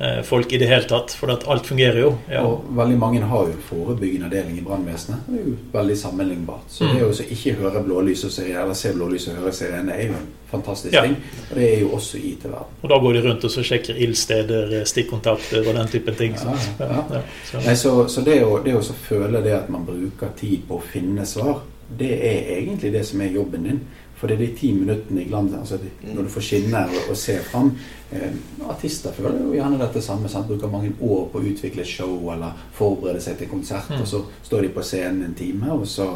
IT-folk 0.00 0.52
i 0.52 0.58
det 0.58 0.66
hele 0.68 0.82
tatt, 0.88 1.12
for 1.14 1.30
at 1.30 1.44
alt 1.48 1.66
fungerer 1.66 2.00
jo. 2.00 2.12
Ja. 2.30 2.42
Og 2.46 2.64
veldig 2.76 2.96
mange 2.98 3.20
har 3.20 3.46
jo 3.46 3.54
forebyggende 3.68 4.26
avdeling 4.26 4.58
i 4.58 4.64
brannvesenet. 4.66 5.20
Det 5.28 5.40
er 5.40 5.44
jo 5.46 5.56
veldig 5.72 5.96
sammenlignbart. 5.98 6.64
Så 6.68 6.84
Mm. 6.84 6.94
det 6.94 7.02
å 7.04 7.30
ikke 7.30 7.54
høre 7.60 7.84
blålys 7.84 8.24
og 8.24 8.30
sirene, 8.30 8.62
eller 8.62 8.74
se 8.74 8.92
blålys 8.92 9.28
og 9.28 9.34
høre 9.36 9.52
sirene, 9.52 9.92
er 9.92 10.06
jo 10.06 10.12
en 10.12 10.26
fantastisk 10.50 10.92
Ja. 10.94 11.02
ting. 11.02 11.16
Og 11.50 11.56
det 11.56 11.74
er 11.76 11.80
jo 11.80 11.88
også 11.88 12.16
i 12.18 12.32
IT-verden. 12.32 12.66
Og 12.82 12.88
da 12.90 12.98
går 12.98 13.12
de 13.12 13.22
rundt 13.28 13.44
og 13.44 13.50
så 13.50 13.62
sjekker 13.62 13.94
ildsteder, 13.96 14.80
eh, 14.80 14.84
stikkontakter 14.84 15.68
og 15.68 15.74
den 15.74 15.86
typen 15.88 16.14
ting. 16.14 16.34
Så. 16.36 16.48
Ja, 16.80 17.04
så. 17.44 17.64
Nei, 17.66 17.74
så, 17.74 18.08
så 18.08 18.20
det 18.24 18.42
å, 18.44 18.62
det 18.64 18.74
å 18.74 18.82
føle 19.08 19.42
det 19.42 19.52
at 19.52 19.68
man 19.70 19.84
bruker 19.86 20.28
tid 20.36 20.62
på 20.68 20.78
å 20.78 20.82
finne 20.82 21.24
svar, 21.26 21.60
det 21.98 22.10
er 22.12 22.56
egentlig 22.60 22.92
det 22.92 23.04
som 23.06 23.20
er 23.20 23.28
jobben 23.28 23.62
din. 23.62 23.80
For 24.24 24.32
det 24.32 24.38
er 24.38 24.46
de 24.46 24.54
ti 24.56 24.70
minuttene 24.72 25.20
i 25.20 25.26
glans, 25.28 25.52
altså 25.52 25.76
de, 25.76 25.90
når 26.14 26.24
du 26.24 26.28
får 26.32 26.44
skinne 26.46 26.80
og, 26.88 27.10
og 27.12 27.16
se 27.20 27.34
fram. 27.44 27.66
Eh, 28.08 28.38
artister 28.72 29.12
føler 29.12 29.42
jo 29.42 29.50
gjerne 29.52 29.76
dette 29.82 30.00
samme. 30.00 30.30
Sant? 30.32 30.48
Bruker 30.48 30.70
mange 30.72 30.94
år 31.04 31.26
på 31.28 31.42
å 31.42 31.44
utvikle 31.50 31.84
show 31.84 32.30
eller 32.32 32.54
forberede 32.72 33.20
seg 33.20 33.36
til 33.36 33.50
konsert. 33.50 33.90
Mm. 33.92 34.00
Og 34.00 34.08
så 34.08 34.22
står 34.46 34.64
de 34.64 34.70
på 34.72 34.86
scenen 34.88 35.26
en 35.26 35.36
time, 35.36 35.68
og 35.76 35.84
så 35.84 36.06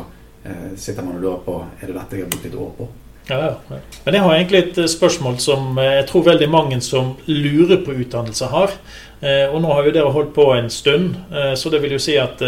eh, 0.41 0.73
sitter 0.81 1.05
man 1.05 1.19
og 1.19 1.27
lurer 1.27 1.45
på 1.45 1.59
er 1.83 1.85
det 1.93 1.99
dette 1.99 2.17
jeg 2.17 2.25
har 2.25 2.33
brukt 2.33 2.49
et 2.49 2.57
år 2.65 2.73
på. 2.81 2.89
Ja, 3.29 3.39
ja. 3.45 3.79
Men 4.07 4.17
jeg 4.17 4.25
har 4.25 4.35
egentlig 4.39 4.59
et 4.63 4.79
eh, 4.81 4.89
spørsmål 4.89 5.37
som 5.45 5.77
eh, 5.77 5.99
jeg 5.99 6.09
tror 6.09 6.25
veldig 6.31 6.49
mange 6.49 6.81
som 6.81 7.13
lurer 7.29 7.85
på 7.85 7.93
utdannelse, 7.93 8.49
har. 8.55 8.73
Eh, 9.21 9.45
Og 9.53 9.61
nå 9.61 9.75
har 9.75 9.85
jo 9.85 9.93
dere 9.99 10.15
holdt 10.17 10.33
på 10.33 10.49
en 10.57 10.73
stund, 10.73 11.19
så 11.61 11.69
det 11.69 11.83
vil 11.83 11.99
jo 11.99 12.01
si 12.01 12.17
at 12.17 12.41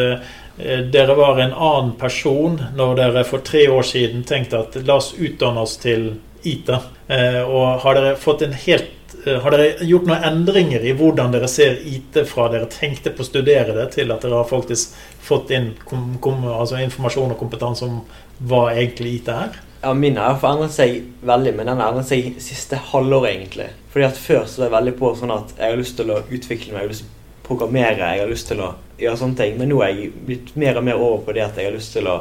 dere 0.93 1.15
var 1.19 1.39
en 1.41 1.53
annen 1.55 1.93
person 2.01 2.59
når 2.77 2.97
dere 2.99 3.25
for 3.29 3.45
tre 3.47 3.67
år 3.73 3.87
siden 3.87 4.25
tenkte 4.29 4.61
at 4.65 4.81
la 4.87 4.99
oss 5.01 5.15
utdanne 5.19 5.63
oss 5.65 5.77
til 5.83 6.11
IT. 6.43 6.71
Eh, 7.09 7.43
Og 7.43 7.81
har 7.83 7.95
dere 7.95 8.55
helt 8.65 9.15
eh, 9.27 9.41
har 9.41 9.51
dere 9.51 9.87
gjort 9.87 10.07
noen 10.09 10.25
endringer 10.25 10.85
i 10.85 10.95
hvordan 10.97 11.33
dere 11.35 11.49
ser 11.49 11.81
IT 11.85 12.23
fra 12.29 12.49
dere 12.53 12.69
tenkte 12.71 13.13
på 13.13 13.25
å 13.25 13.29
studere 13.29 13.75
det, 13.77 13.91
til 13.97 14.13
at 14.13 14.23
dere 14.25 14.41
har 14.41 14.49
faktisk 14.49 14.95
fått 15.21 15.51
inn 15.51 15.75
kom, 15.85 16.17
kom, 16.21 16.47
altså 16.49 16.81
informasjon 16.81 17.35
og 17.35 17.39
kompetanse 17.41 17.85
om 17.85 18.01
hva 18.49 18.71
egentlig 18.73 19.21
IT 19.21 19.29
er? 19.35 19.61
Ja, 19.83 19.95
Min 19.97 20.19
har 20.21 20.37
forandret 20.41 20.75
seg 20.77 20.99
veldig, 21.25 21.55
men 21.57 21.67
den 21.71 21.81
har 21.81 21.93
endret 21.93 22.09
seg 22.09 22.35
siste 22.43 22.77
halvår, 22.91 23.31
egentlig. 23.31 23.71
Fordi 23.93 24.05
at 24.07 24.19
Før 24.21 24.45
så 24.45 24.61
var 24.61 24.69
jeg 24.69 24.77
veldig 24.77 24.99
på 24.99 25.15
sånn 25.17 25.33
at 25.33 25.55
jeg 25.57 25.73
har 25.73 25.81
lyst 25.81 25.97
til 25.97 26.13
å 26.13 26.21
utvikle 26.29 26.75
meg, 26.75 26.83
jeg 26.83 26.87
har 26.87 26.93
lyst 26.93 27.07
til 27.07 27.13
å 27.15 27.20
programmere, 27.51 28.13
jeg 28.15 28.23
har 28.23 28.31
lyst 28.31 28.49
til 28.49 28.63
å 28.65 28.73
gjøre 29.01 29.19
sånne 29.21 29.37
ting. 29.43 29.57
Men 29.59 29.73
nå 29.73 29.81
er 29.85 29.91
jeg 29.97 30.13
blitt 30.27 30.53
mer 30.61 30.79
og 30.81 30.87
mer 30.87 31.01
over 31.03 31.25
på 31.27 31.35
det 31.37 31.43
at 31.49 31.59
jeg 31.59 31.67
har 31.69 31.75
lyst 31.77 31.93
til 31.97 32.07
å 32.11 32.21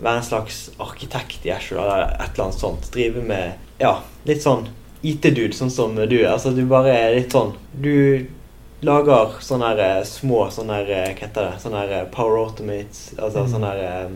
være 0.00 0.18
en 0.18 0.26
slags 0.26 0.62
arkitekt 0.82 1.44
i 1.46 1.52
Ashore, 1.54 1.84
eller 1.84 2.16
et 2.16 2.32
eller 2.34 2.48
annet 2.48 2.58
sånt. 2.60 2.88
Drive 2.94 3.22
med 3.22 3.52
ja, 3.82 3.98
litt 4.26 4.42
sånn 4.42 4.66
IT-dude, 5.04 5.52
sånn 5.54 5.70
som 5.70 5.94
du 5.94 6.16
er. 6.18 6.30
Altså, 6.32 6.50
du 6.56 6.64
bare 6.66 6.94
er 6.96 7.14
litt 7.18 7.34
sånn 7.34 7.52
Du 7.76 8.24
lager 8.84 9.36
sånne 9.44 9.70
her, 9.72 9.82
eh, 9.84 10.04
små 10.08 10.46
sånne 10.52 10.78
her, 10.80 10.90
eh, 10.90 11.10
Hva 11.14 11.26
heter 11.28 11.50
det? 11.50 11.60
Sånne 11.62 11.82
her 11.84 11.92
eh, 12.00 12.06
Power 12.12 12.38
Automates. 12.42 13.10
Altså 13.18 13.44
Mm. 13.44 13.50
sånne 13.52 13.70
her 13.74 14.08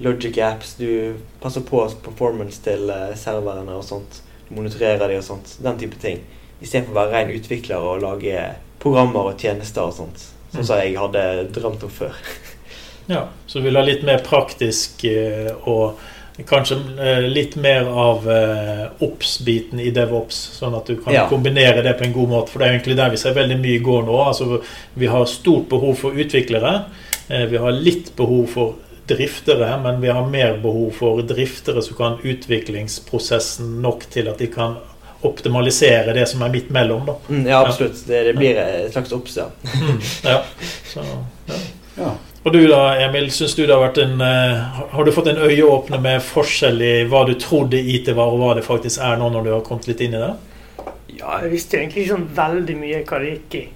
Logic 0.00 0.38
apps. 0.38 0.74
Du 0.78 1.16
passer 1.40 1.60
på 1.60 1.84
performance 2.02 2.60
til 2.64 2.88
eh, 2.90 3.14
serverne 3.16 3.76
og 3.76 3.84
sånt. 3.84 4.22
Du 4.48 4.54
monitorerer 4.56 5.08
de 5.08 5.18
og 5.20 5.24
sånt. 5.24 5.56
Den 5.62 5.78
type 5.78 6.00
ting. 6.00 6.22
Istedenfor 6.60 6.92
å 6.92 6.98
være 7.02 7.12
ren 7.12 7.34
utvikler 7.36 7.76
og 7.84 8.02
lage 8.02 8.54
programmer 8.82 9.32
og 9.32 9.40
tjenester 9.40 9.86
og 9.86 9.94
sånt. 9.96 10.22
Sånn 10.54 10.66
som 10.66 10.80
jeg 10.82 10.96
hadde 10.98 11.26
drømt 11.54 11.84
om 11.86 11.92
før. 12.00 12.16
Ja, 13.10 13.24
så 13.46 13.58
du 13.58 13.64
vil 13.64 13.74
ha 13.74 13.82
litt 13.82 14.04
mer 14.06 14.20
praktisk 14.22 15.00
eh, 15.08 15.48
og 15.66 15.98
kanskje 16.46 16.76
eh, 17.02 17.24
litt 17.26 17.56
mer 17.58 17.88
av 17.90 18.28
eh, 18.30 18.84
OPS-biten 19.02 19.80
i 19.82 19.88
DevOps, 19.90 20.36
sånn 20.60 20.76
at 20.78 20.86
du 20.86 20.94
kan 21.00 21.16
Ja. 21.16 21.24
kombinere 21.28 21.82
det 21.82 21.96
på 21.98 22.06
en 22.06 22.14
god 22.14 22.30
måte. 22.30 22.52
For 22.52 22.62
det 22.62 22.68
er 22.68 22.76
egentlig 22.76 22.96
der 23.00 23.10
vi 23.10 23.18
ser 23.18 23.34
veldig 23.34 23.56
mye 23.58 23.80
går 23.82 24.06
nå. 24.06 24.20
Altså, 24.28 24.60
vi 24.94 25.10
har 25.10 25.26
stort 25.26 25.66
behov 25.72 25.98
for 26.04 26.14
utviklere. 26.14 26.84
Vi 27.50 27.58
har 27.64 27.74
litt 27.74 28.12
behov 28.16 28.46
for 28.54 28.78
driftere, 29.10 29.72
men 29.82 29.98
vi 30.00 30.08
har 30.14 30.30
mer 30.30 30.56
behov 30.62 30.94
for 30.98 31.22
driftere 31.26 31.82
som 31.82 31.96
kan 31.98 32.18
utviklingsprosessen 32.22 33.80
nok 33.82 34.06
til 34.10 34.30
at 34.30 34.38
de 34.38 34.46
kan 34.50 34.76
optimalisere 35.26 36.14
det 36.16 36.26
som 36.28 36.42
er 36.42 36.52
midt 36.52 36.70
mellom. 36.72 37.04
Da. 37.06 37.16
Mm, 37.28 37.46
ja, 37.48 37.60
absolutt. 37.66 38.00
Det, 38.06 38.22
det 38.30 38.34
blir 38.38 38.56
et 38.62 38.92
slags 38.92 39.12
obs, 39.12 39.38
Mm, 39.38 40.00
ja. 40.24 40.42
Så, 40.86 41.04
ja. 41.46 41.60
Ja. 42.00 42.10
Og 42.44 42.52
du 42.54 42.60
da, 42.70 42.94
Emil, 43.04 43.28
synes 43.30 43.52
du 43.54 43.66
det 43.66 43.74
har 43.74 43.82
vært 43.82 43.98
en 44.00 44.20
eh, 44.24 44.78
Har 44.94 45.04
du 45.04 45.10
fått 45.12 45.26
en 45.28 45.42
øyeåpner 45.44 46.00
med 46.00 46.22
forskjell 46.24 46.80
i 46.80 46.92
hva 47.10 47.26
du 47.28 47.34
trodde 47.36 47.76
IT 47.76 48.08
var, 48.16 48.32
og 48.32 48.40
hva 48.40 48.54
det 48.56 48.64
faktisk 48.64 49.02
er 49.04 49.20
nå, 49.20 49.28
når 49.34 49.44
du 49.44 49.50
har 49.52 49.66
kommet 49.66 49.90
litt 49.90 50.00
inn 50.00 50.16
i 50.16 50.22
det? 50.22 50.30
Ja, 51.18 51.36
jeg 51.42 51.52
visste 51.52 51.76
egentlig 51.76 52.06
ikke 52.06 52.14
sånn 52.14 52.30
veldig 52.38 52.78
mye 52.80 53.02
hva 53.04 53.20
det 53.20 53.34
gikk 53.34 53.58
i 53.60 53.66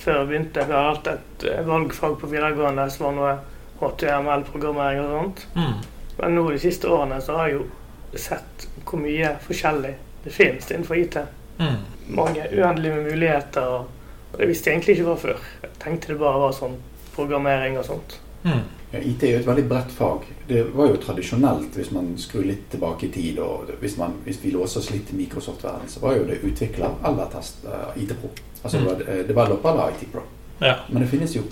før 0.00 0.20
jeg 0.20 0.28
begynte. 0.30 0.62
Jeg 0.62 0.72
har 0.72 0.92
hatt 0.92 1.10
et 1.10 1.48
eh, 1.50 1.64
valgfag 1.66 2.14
på 2.20 2.30
videregående 2.30 2.86
som 2.92 3.08
var 3.08 3.18
noe 3.18 3.34
HTML-programmering 3.82 5.02
og 5.02 5.16
sånt. 5.18 5.44
Mm. 5.58 5.74
Men 6.20 6.36
nå 6.38 6.46
de 6.52 6.60
siste 6.62 6.88
årene 6.94 7.18
så 7.24 7.40
har 7.40 7.50
jeg 7.50 7.58
jo 7.58 8.20
sett 8.20 8.68
hvor 8.86 9.02
mye 9.02 9.34
forskjellig 9.42 9.96
det 10.24 10.32
finnes 10.32 10.70
innenfor 10.70 10.96
IT. 10.96 11.18
Mm. 11.58 11.80
Mange 12.08 12.46
uendelige 12.52 13.02
muligheter. 13.02 13.66
Og 13.66 14.38
det 14.38 14.48
visste 14.50 14.70
jeg 14.70 14.78
egentlig 14.78 14.96
ikke 14.96 15.10
var 15.10 15.20
før. 15.22 15.42
Jeg 15.62 15.74
tenkte 15.82 16.12
det 16.12 16.20
bare 16.20 16.40
var 16.42 16.56
sånn 16.56 16.78
programmering 17.14 17.78
og 17.78 17.86
sånt. 17.86 18.16
Mm. 18.44 18.64
Ja, 18.94 19.00
IT 19.00 19.22
er 19.22 19.32
jo 19.32 19.42
et 19.42 19.48
veldig 19.48 19.64
bredt 19.68 19.92
fag. 19.94 20.26
Det 20.46 20.62
var 20.74 20.90
jo 20.90 20.98
tradisjonelt, 21.02 21.76
hvis 21.78 21.90
man 21.94 22.12
skrur 22.20 22.44
litt 22.46 22.68
tilbake 22.70 23.08
i 23.08 23.12
tid, 23.14 23.38
og 23.42 23.72
hvis, 23.80 23.96
man, 23.98 24.18
hvis 24.26 24.38
vi 24.42 24.52
låser 24.54 24.80
oss 24.80 24.90
litt 24.94 25.08
til 25.08 25.18
Microsoft-verden, 25.18 25.90
så 25.90 26.02
var 26.04 26.18
jo 26.18 26.26
det 26.28 26.42
utvikler 26.46 26.98
eller 27.04 27.30
test 27.32 27.64
uh, 27.66 27.90
IT-pro. 27.98 28.30
Altså 28.62 28.80
det 28.80 28.86
var 28.86 29.02
eh, 29.08 29.22
developer 29.28 29.72
eller 29.72 29.96
IT-pro. 29.96 30.22
Ja. 30.60 30.76
Men 30.88 31.02
det 31.02 31.10
finnes 31.10 31.34
jo 31.36 31.42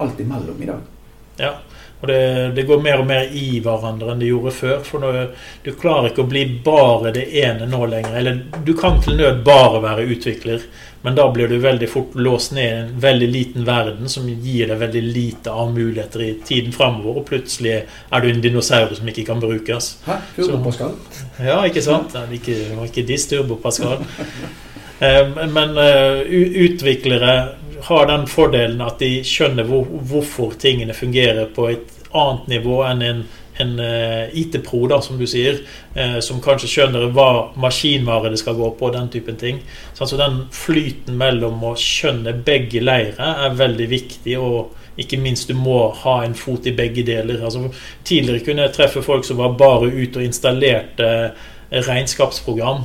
alt 0.00 0.20
imellom 0.20 0.62
i 0.62 0.68
dag. 0.70 0.84
Ja. 1.40 1.54
Og 2.02 2.08
det, 2.08 2.52
det 2.56 2.62
går 2.66 2.80
mer 2.82 2.98
og 2.98 3.06
mer 3.06 3.28
i 3.30 3.60
hverandre 3.62 4.10
enn 4.10 4.18
det 4.18 4.32
gjorde 4.32 4.50
før. 4.56 4.78
For 4.82 4.98
nå, 4.98 5.10
du 5.62 5.68
klarer 5.78 6.08
ikke 6.10 6.24
å 6.24 6.30
bli 6.32 6.40
bare 6.64 7.12
det 7.14 7.28
ene 7.44 7.68
nå 7.70 7.86
lenger. 7.86 8.16
Eller 8.18 8.40
du 8.66 8.72
kan 8.74 8.98
til 9.04 9.20
nød 9.20 9.44
bare 9.46 9.78
være 9.84 10.08
utvikler, 10.10 10.64
men 11.06 11.14
da 11.14 11.28
blir 11.30 11.46
du 11.50 11.60
veldig 11.62 11.88
fort 11.90 12.16
låst 12.18 12.56
ned 12.58 12.66
i 12.66 12.80
en 12.80 12.90
veldig 13.06 13.28
liten 13.30 13.66
verden 13.66 14.10
som 14.10 14.26
gir 14.26 14.70
deg 14.72 14.82
veldig 14.82 15.04
lite 15.14 15.54
av 15.54 15.70
muligheter 15.74 16.26
i 16.26 16.32
tiden 16.46 16.74
framover, 16.74 17.22
og 17.22 17.28
plutselig 17.30 17.76
er 17.84 18.22
du 18.22 18.28
en 18.32 18.42
dinosaur 18.42 18.90
som 18.98 19.14
ikke 19.14 19.28
kan 19.30 19.42
brukes. 19.42 19.92
Hæ? 20.06 20.18
Turbo 20.40 20.58
Pascal? 20.66 20.98
Ja, 21.38 21.60
ikke 21.70 21.86
sant? 21.86 22.18
Nei, 22.18 22.38
ikke, 22.40 22.58
ikke 22.90 23.06
diss 23.06 23.30
Turbo 23.30 23.62
Pascal. 23.62 24.02
Eh, 25.02 25.22
Men 25.50 25.78
eh, 25.82 26.20
utviklere 26.66 27.32
har 27.82 28.06
den 28.06 28.26
fordelen 28.30 28.82
at 28.84 29.00
de 29.02 29.22
skjønner 29.26 29.66
hvor, 29.68 29.86
hvorfor 30.08 30.56
tingene 30.60 30.94
fungerer 30.94 31.48
på 31.54 31.68
et 31.72 32.02
annet 32.12 32.50
nivå 32.52 32.82
enn 32.86 33.02
en, 33.06 33.22
en 33.62 33.72
eh, 33.82 34.34
IT-pro, 34.38 34.84
da, 34.90 35.00
som 35.04 35.18
du 35.20 35.26
sier, 35.28 35.62
eh, 35.94 36.18
som 36.24 36.42
kanskje 36.44 36.70
skjønner 36.70 37.08
hva 37.16 37.30
maskinvare 37.60 38.32
det 38.32 38.40
skal 38.42 38.58
gå 38.58 38.70
på, 38.78 38.92
den 38.94 39.10
typen 39.12 39.40
ting. 39.40 39.62
Så 39.94 40.06
altså 40.06 40.20
den 40.20 40.44
flyten 40.54 41.18
mellom 41.20 41.64
å 41.64 41.74
skjønne 41.78 42.36
begge 42.46 42.84
leire 42.84 43.34
er 43.46 43.58
veldig 43.58 43.90
viktig. 43.92 44.38
og 44.38 44.78
ikke 45.00 45.16
minst 45.16 45.48
du 45.48 45.54
må 45.56 45.86
ha 46.02 46.18
en 46.20 46.34
fot 46.36 46.66
i 46.68 46.74
begge 46.76 47.00
deler. 47.08 47.40
Altså, 47.40 47.70
tidligere 48.04 48.44
kunne 48.44 48.66
jeg 48.66 48.74
treffe 48.76 49.00
folk 49.02 49.24
som 49.24 49.38
var 49.40 49.54
bare 49.56 49.88
ute 49.88 50.20
og 50.20 50.26
installerte 50.26 51.08
regnskapsprogram. 51.72 52.84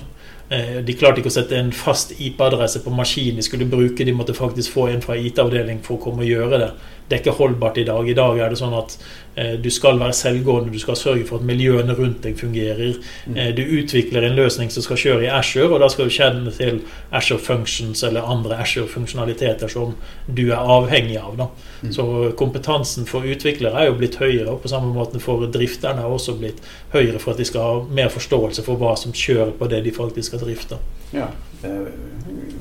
Eh, 0.50 0.84
De 0.86 0.94
klarte 0.96 1.20
ikke 1.20 1.32
å 1.32 1.36
sette 1.36 1.58
en 1.60 1.74
fast 1.76 2.14
IP-adresse 2.24 2.80
på 2.84 2.94
maskinen 2.96 3.42
de 3.42 3.46
skulle 3.46 3.68
bruke. 3.68 4.06
De 4.06 4.16
måtte 4.16 4.36
faktisk 4.38 4.72
få 4.76 4.88
en 4.92 5.04
fra 5.04 5.18
IT-avdeling 5.20 5.82
for 5.84 5.98
å 5.98 6.04
komme 6.06 6.24
og 6.24 6.30
gjøre 6.32 6.62
det. 6.62 6.72
Det 7.08 7.16
er 7.16 7.24
ikke 7.24 7.38
holdbart 7.38 7.78
i 7.78 7.86
dag. 7.88 8.10
I 8.10 8.18
dag 8.18 8.40
er 8.40 8.50
det 8.52 8.60
sånn 8.60 8.76
at 8.76 8.98
Eh, 9.38 9.54
du 9.62 9.70
skal 9.70 10.00
være 10.00 10.14
selvgående, 10.14 10.74
du 10.74 10.80
skal 10.80 10.96
sørge 10.98 11.26
for 11.26 11.38
at 11.38 11.46
miljøene 11.46 11.94
rundt 11.94 12.24
deg 12.24 12.40
fungerer. 12.40 12.96
Mm. 13.28 13.38
Eh, 13.38 13.56
Du 13.56 13.62
utvikler 13.62 14.26
en 14.26 14.36
løsning 14.36 14.72
som 14.72 14.84
skal 14.84 14.98
kjøre 14.98 15.24
i 15.24 15.30
Azure, 15.30 15.70
og 15.74 15.80
da 15.80 15.90
skal 15.90 16.06
du 16.06 16.10
kjenne 16.10 16.52
til 16.52 16.82
Azure 17.12 17.40
Functions 17.40 18.04
eller 18.04 18.22
andre 18.22 18.58
Azure-funksjonaliteter 18.58 19.70
som 19.70 19.94
du 20.26 20.48
er 20.48 20.58
avhengig 20.58 21.18
av. 21.18 21.38
Mm. 21.84 21.94
Så 21.94 22.34
kompetansen 22.36 23.06
for 23.06 23.22
utviklere 23.22 23.78
er 23.78 23.92
jo 23.92 23.98
blitt 24.00 24.18
høyere, 24.18 24.50
og 24.50 24.62
på 24.62 24.74
samme 24.74 24.90
måte 24.94 25.20
for 25.20 25.46
drifterne 25.46 26.02
er 26.02 26.18
også 26.18 26.34
blitt 26.40 26.62
høyere 26.94 27.20
for 27.20 27.32
at 27.32 27.38
de 27.38 27.46
skal 27.46 27.62
ha 27.62 27.82
mer 27.94 28.10
forståelse 28.10 28.64
for 28.64 28.76
hva 28.76 28.98
som 28.98 29.14
kjører 29.14 29.54
på 29.60 29.70
det 29.70 29.84
de 29.84 29.92
faktisk 29.92 30.34
skal 30.34 30.40
drifte. 30.40 30.82
Ja, 31.14 31.30
det 31.62 31.70
er 31.70 31.86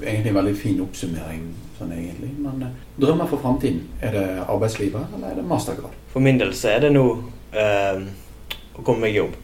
egentlig 0.04 0.28
en 0.28 0.40
veldig 0.42 0.56
fin 0.56 0.80
oppsummering, 0.80 1.54
sånn 1.78 1.92
egentlig. 1.96 2.30
Men 2.42 2.62
eh, 2.66 2.76
drømmer 3.00 3.28
for 3.30 3.42
framtiden, 3.42 3.82
er 4.02 4.14
det 4.16 4.26
arbeidslivet, 4.46 5.14
eller 5.16 5.30
er 5.32 5.40
det 5.40 5.46
mastergrad? 5.48 5.96
For 6.12 6.24
min 6.24 6.38
del 6.40 6.52
så 6.56 6.72
er 6.74 6.86
det 6.86 6.92
nå 6.96 7.04
eh, 7.52 8.00
å 8.76 8.82
komme 8.84 9.06
meg 9.06 9.14
i 9.14 9.20
jobb. 9.20 9.34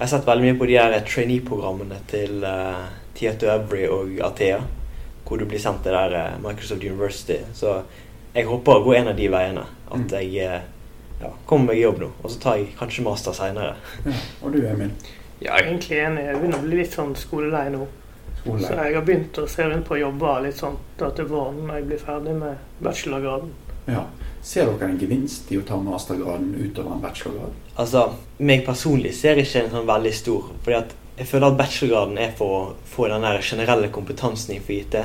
har 0.06 0.12
sett 0.14 0.26
veldig 0.28 0.46
mye 0.46 0.58
på 0.58 0.66
de 0.70 0.76
her 0.80 0.94
trainee-programmene 1.04 1.98
til 2.08 2.38
uh, 2.40 2.86
Tieto 3.18 3.50
Every 3.52 3.82
og 3.92 4.14
Athea, 4.24 4.62
hvor 5.28 5.36
du 5.38 5.44
blir 5.44 5.60
sendt 5.60 5.82
til 5.84 5.92
der 5.92 6.14
eh, 6.16 6.38
Microsoft 6.40 6.82
University. 6.86 7.36
Så 7.54 7.74
jeg 8.34 8.46
håper 8.48 8.78
å 8.80 8.84
gå 8.86 8.94
en 8.96 9.10
av 9.12 9.18
de 9.18 9.28
veiene. 9.30 9.66
At 9.90 9.98
Mm. 10.00 10.08
jeg 10.14 10.46
eh, 10.46 10.60
ja, 11.20 11.28
kommer 11.46 11.72
meg 11.72 11.78
i 11.78 11.82
jobb 11.84 11.98
nå, 12.00 12.08
og 12.22 12.30
så 12.32 12.38
tar 12.40 12.56
jeg 12.62 12.70
kanskje 12.78 13.02
master 13.04 13.34
seinere. 13.36 13.74
Ja. 14.06 14.12
Og 14.42 14.52
du, 14.54 14.60
Emil? 14.66 14.90
Ja, 15.40 15.56
jeg 15.58 15.66
er 15.66 15.68
egentlig 15.68 15.98
enig. 15.98 16.24
Jeg 16.30 16.36
begynner 16.40 16.58
å 16.58 16.64
bli 16.64 16.76
litt 16.80 16.94
sånn 16.96 17.12
skolelei 17.18 17.66
nå. 17.74 17.86
Så 18.44 18.72
jeg 18.72 18.94
har 18.96 19.04
begynt 19.04 19.38
å 19.38 19.46
se 19.50 19.66
rundt 19.68 19.86
på 19.88 19.96
å 19.96 20.00
jobbe 20.00 20.36
litt 20.46 20.56
sånn 20.56 20.78
da 21.00 21.10
til 21.16 21.28
våren 21.28 21.60
når 21.66 21.80
jeg 21.80 21.88
blir 21.90 22.02
ferdig 22.04 22.36
med 22.40 22.80
bachelorgraden. 22.80 23.52
Ja. 23.90 24.06
Ser 24.42 24.70
dere 24.70 24.88
en 24.88 25.00
gevinst 25.00 25.50
i 25.52 25.58
å 25.60 25.64
ta 25.68 25.76
mastergraden 25.76 26.54
utover 26.56 26.94
en 26.94 27.02
bachelorgrad? 27.02 27.56
Altså, 27.76 28.06
meg 28.40 28.64
personlig 28.64 29.12
ser 29.18 29.40
ikke 29.40 29.66
en 29.66 29.72
sånn 29.74 29.88
veldig 29.90 30.12
stor, 30.16 30.46
fordi 30.64 30.78
at 30.78 30.94
jeg 31.20 31.28
føler 31.28 31.50
at 31.50 31.58
bachelorgraden 31.58 32.20
er 32.24 32.30
for 32.38 32.56
å 32.56 32.60
få 32.88 33.10
den 33.12 33.26
der 33.26 33.42
generelle 33.44 33.90
kompetansen 33.92 34.54
innenfor 34.54 34.76
IT. 34.78 34.96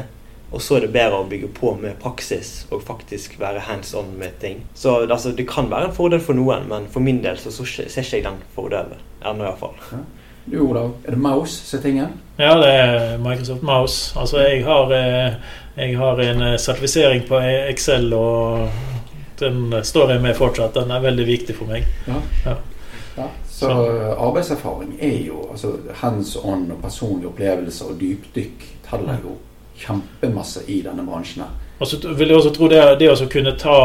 Og 0.56 0.62
så 0.64 0.78
er 0.78 0.86
det 0.86 0.94
bedre 0.94 1.18
å 1.20 1.28
bygge 1.28 1.50
på 1.58 1.74
med 1.82 1.98
praksis 2.00 2.52
og 2.70 2.86
faktisk 2.88 3.34
være 3.42 3.66
hands 3.68 3.92
on 3.98 4.14
med 4.20 4.38
ting. 4.40 4.62
Så 4.78 5.02
altså, 5.04 5.34
det 5.36 5.48
kan 5.50 5.68
være 5.72 5.90
en 5.90 5.98
fordel 5.98 6.22
for 6.24 6.38
noen, 6.38 6.70
men 6.72 6.88
for 6.94 7.04
min 7.04 7.20
del 7.26 7.36
så, 7.42 7.52
så 7.52 7.66
ser 7.68 8.06
ikke 8.06 8.22
jeg 8.22 8.28
den 8.30 8.40
fordelen. 8.56 9.02
Ennå 9.26 9.50
iallfall. 9.50 9.76
Du, 10.46 10.60
Olav, 10.62 10.92
er 11.06 11.12
det 11.16 11.20
Mouse 11.20 11.66
som 11.66 11.80
er 11.80 11.84
tingen? 11.84 12.12
Ja, 12.38 12.52
det 12.62 12.70
er 12.74 13.18
Microsoft 13.18 13.64
Mouse. 13.66 14.20
Altså, 14.20 14.38
jeg 14.44 14.64
har, 14.66 14.92
eh, 14.94 15.34
jeg 15.78 15.98
har 15.98 16.20
en 16.22 16.42
eh, 16.42 16.58
sertifisering 16.60 17.24
på 17.28 17.40
Excel, 17.72 18.14
og 18.14 18.70
den 19.40 19.74
står 19.84 20.12
jeg 20.16 20.22
med 20.22 20.36
fortsatt. 20.38 20.74
Den 20.76 20.92
er 20.92 21.00
veldig 21.02 21.26
viktig 21.28 21.56
for 21.58 21.66
meg. 21.72 21.88
Ja. 22.08 22.20
Ja. 22.46 22.56
Ja, 23.18 23.28
så 23.50 23.68
Så- 23.70 24.16
arbeidserfaring 24.28 24.98
er 25.02 25.18
jo 25.28 25.48
altså 25.52 25.72
hands 25.94 26.36
on 26.36 26.72
og 26.72 26.82
personlige 26.82 27.28
opplevelser 27.28 27.86
og 27.86 28.00
dypdykk 28.02 28.66
teller 28.90 29.18
jo 29.24 29.38
kjempemasse 29.80 30.66
i 30.68 30.82
denne 30.86 31.06
bransjen. 31.06 31.46
Og 31.80 31.88
så 31.88 32.00
vil 32.16 32.30
jeg 32.32 32.38
også 32.38 32.52
tro 32.56 32.68
det, 32.72 32.82
det 33.02 33.10
å 33.12 33.28
kunne 33.32 33.52
ta 33.60 33.80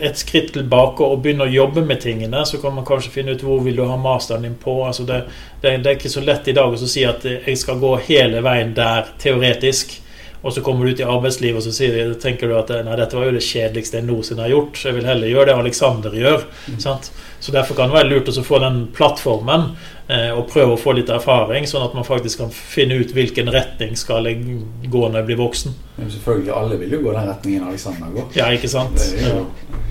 et 0.00 0.16
skritt 0.18 0.54
tilbake 0.54 1.04
og 1.04 1.20
begynne 1.20 1.44
å 1.44 1.52
jobbe 1.52 1.82
med 1.84 2.00
tingene, 2.00 2.46
så 2.48 2.58
kan 2.62 2.72
man 2.74 2.86
kanskje 2.88 3.12
finne 3.12 3.34
ut 3.36 3.44
hvor 3.44 3.60
vil 3.64 3.76
du 3.76 3.84
ha 3.84 3.98
masteren 4.00 4.46
din 4.48 4.56
på. 4.60 4.78
Altså 4.86 5.04
det, 5.08 5.20
det, 5.60 5.76
det 5.84 5.90
er 5.90 5.98
ikke 5.98 6.12
så 6.12 6.24
lett 6.24 6.48
i 6.48 6.56
dag 6.56 6.72
å 6.72 6.80
si 6.80 7.04
at 7.04 7.26
jeg 7.28 7.58
skal 7.60 7.82
gå 7.82 7.92
hele 8.08 8.40
veien 8.44 8.72
der 8.76 9.12
teoretisk. 9.20 9.98
Og 10.42 10.54
så 10.56 10.62
kommer 10.64 10.86
du 10.86 10.94
ut 10.94 11.00
i 11.02 11.04
arbeidslivet 11.04 11.60
og 11.60 11.64
så 11.66 11.72
sier, 11.74 12.14
tenker 12.20 12.48
du 12.48 12.54
at 12.56 12.70
nei, 12.86 12.94
dette 12.96 13.18
var 13.18 13.26
jo 13.28 13.34
det 13.36 13.44
kjedeligste 13.44 13.98
jeg 13.98 14.06
noensinne 14.08 14.46
har 14.46 14.52
gjort. 14.54 14.78
Jeg 14.86 14.96
vil 14.96 15.08
heller 15.08 15.28
gjøre 15.28 15.50
det 15.50 15.56
Alexander 15.60 16.16
gjør. 16.16 16.46
Sant? 16.80 17.10
Så 17.40 17.52
Derfor 17.52 17.76
kan 17.76 17.90
det 17.90 17.98
være 17.98 18.08
lurt 18.08 18.30
å 18.32 18.44
få 18.44 18.60
den 18.62 18.78
plattformen 18.96 19.70
eh, 20.08 20.30
og 20.32 20.46
prøve 20.52 20.76
å 20.76 20.80
få 20.80 20.94
litt 20.96 21.12
erfaring, 21.12 21.68
sånn 21.68 21.84
at 21.84 21.96
man 21.96 22.08
faktisk 22.08 22.40
kan 22.42 22.52
finne 22.52 22.96
ut 23.00 23.12
hvilken 23.16 23.52
retning 23.52 23.96
skal 24.00 24.28
jeg 24.28 24.40
gå 24.88 25.04
når 25.06 25.22
jeg 25.22 25.28
blir 25.30 25.40
voksen. 25.40 25.76
Men 25.98 26.12
selvfølgelig, 26.16 26.52
alle 26.56 26.80
vil 26.80 26.96
jo 26.96 27.02
gå 27.04 27.14
den 27.16 27.30
retningen 27.34 27.68
Alexander 27.68 28.12
går. 28.16 28.28
Ja, 28.40 28.48
ikke 28.56 28.72
sant? 28.72 28.96
Det 28.96 29.24
er 29.24 29.40
Ja. 29.40 29.44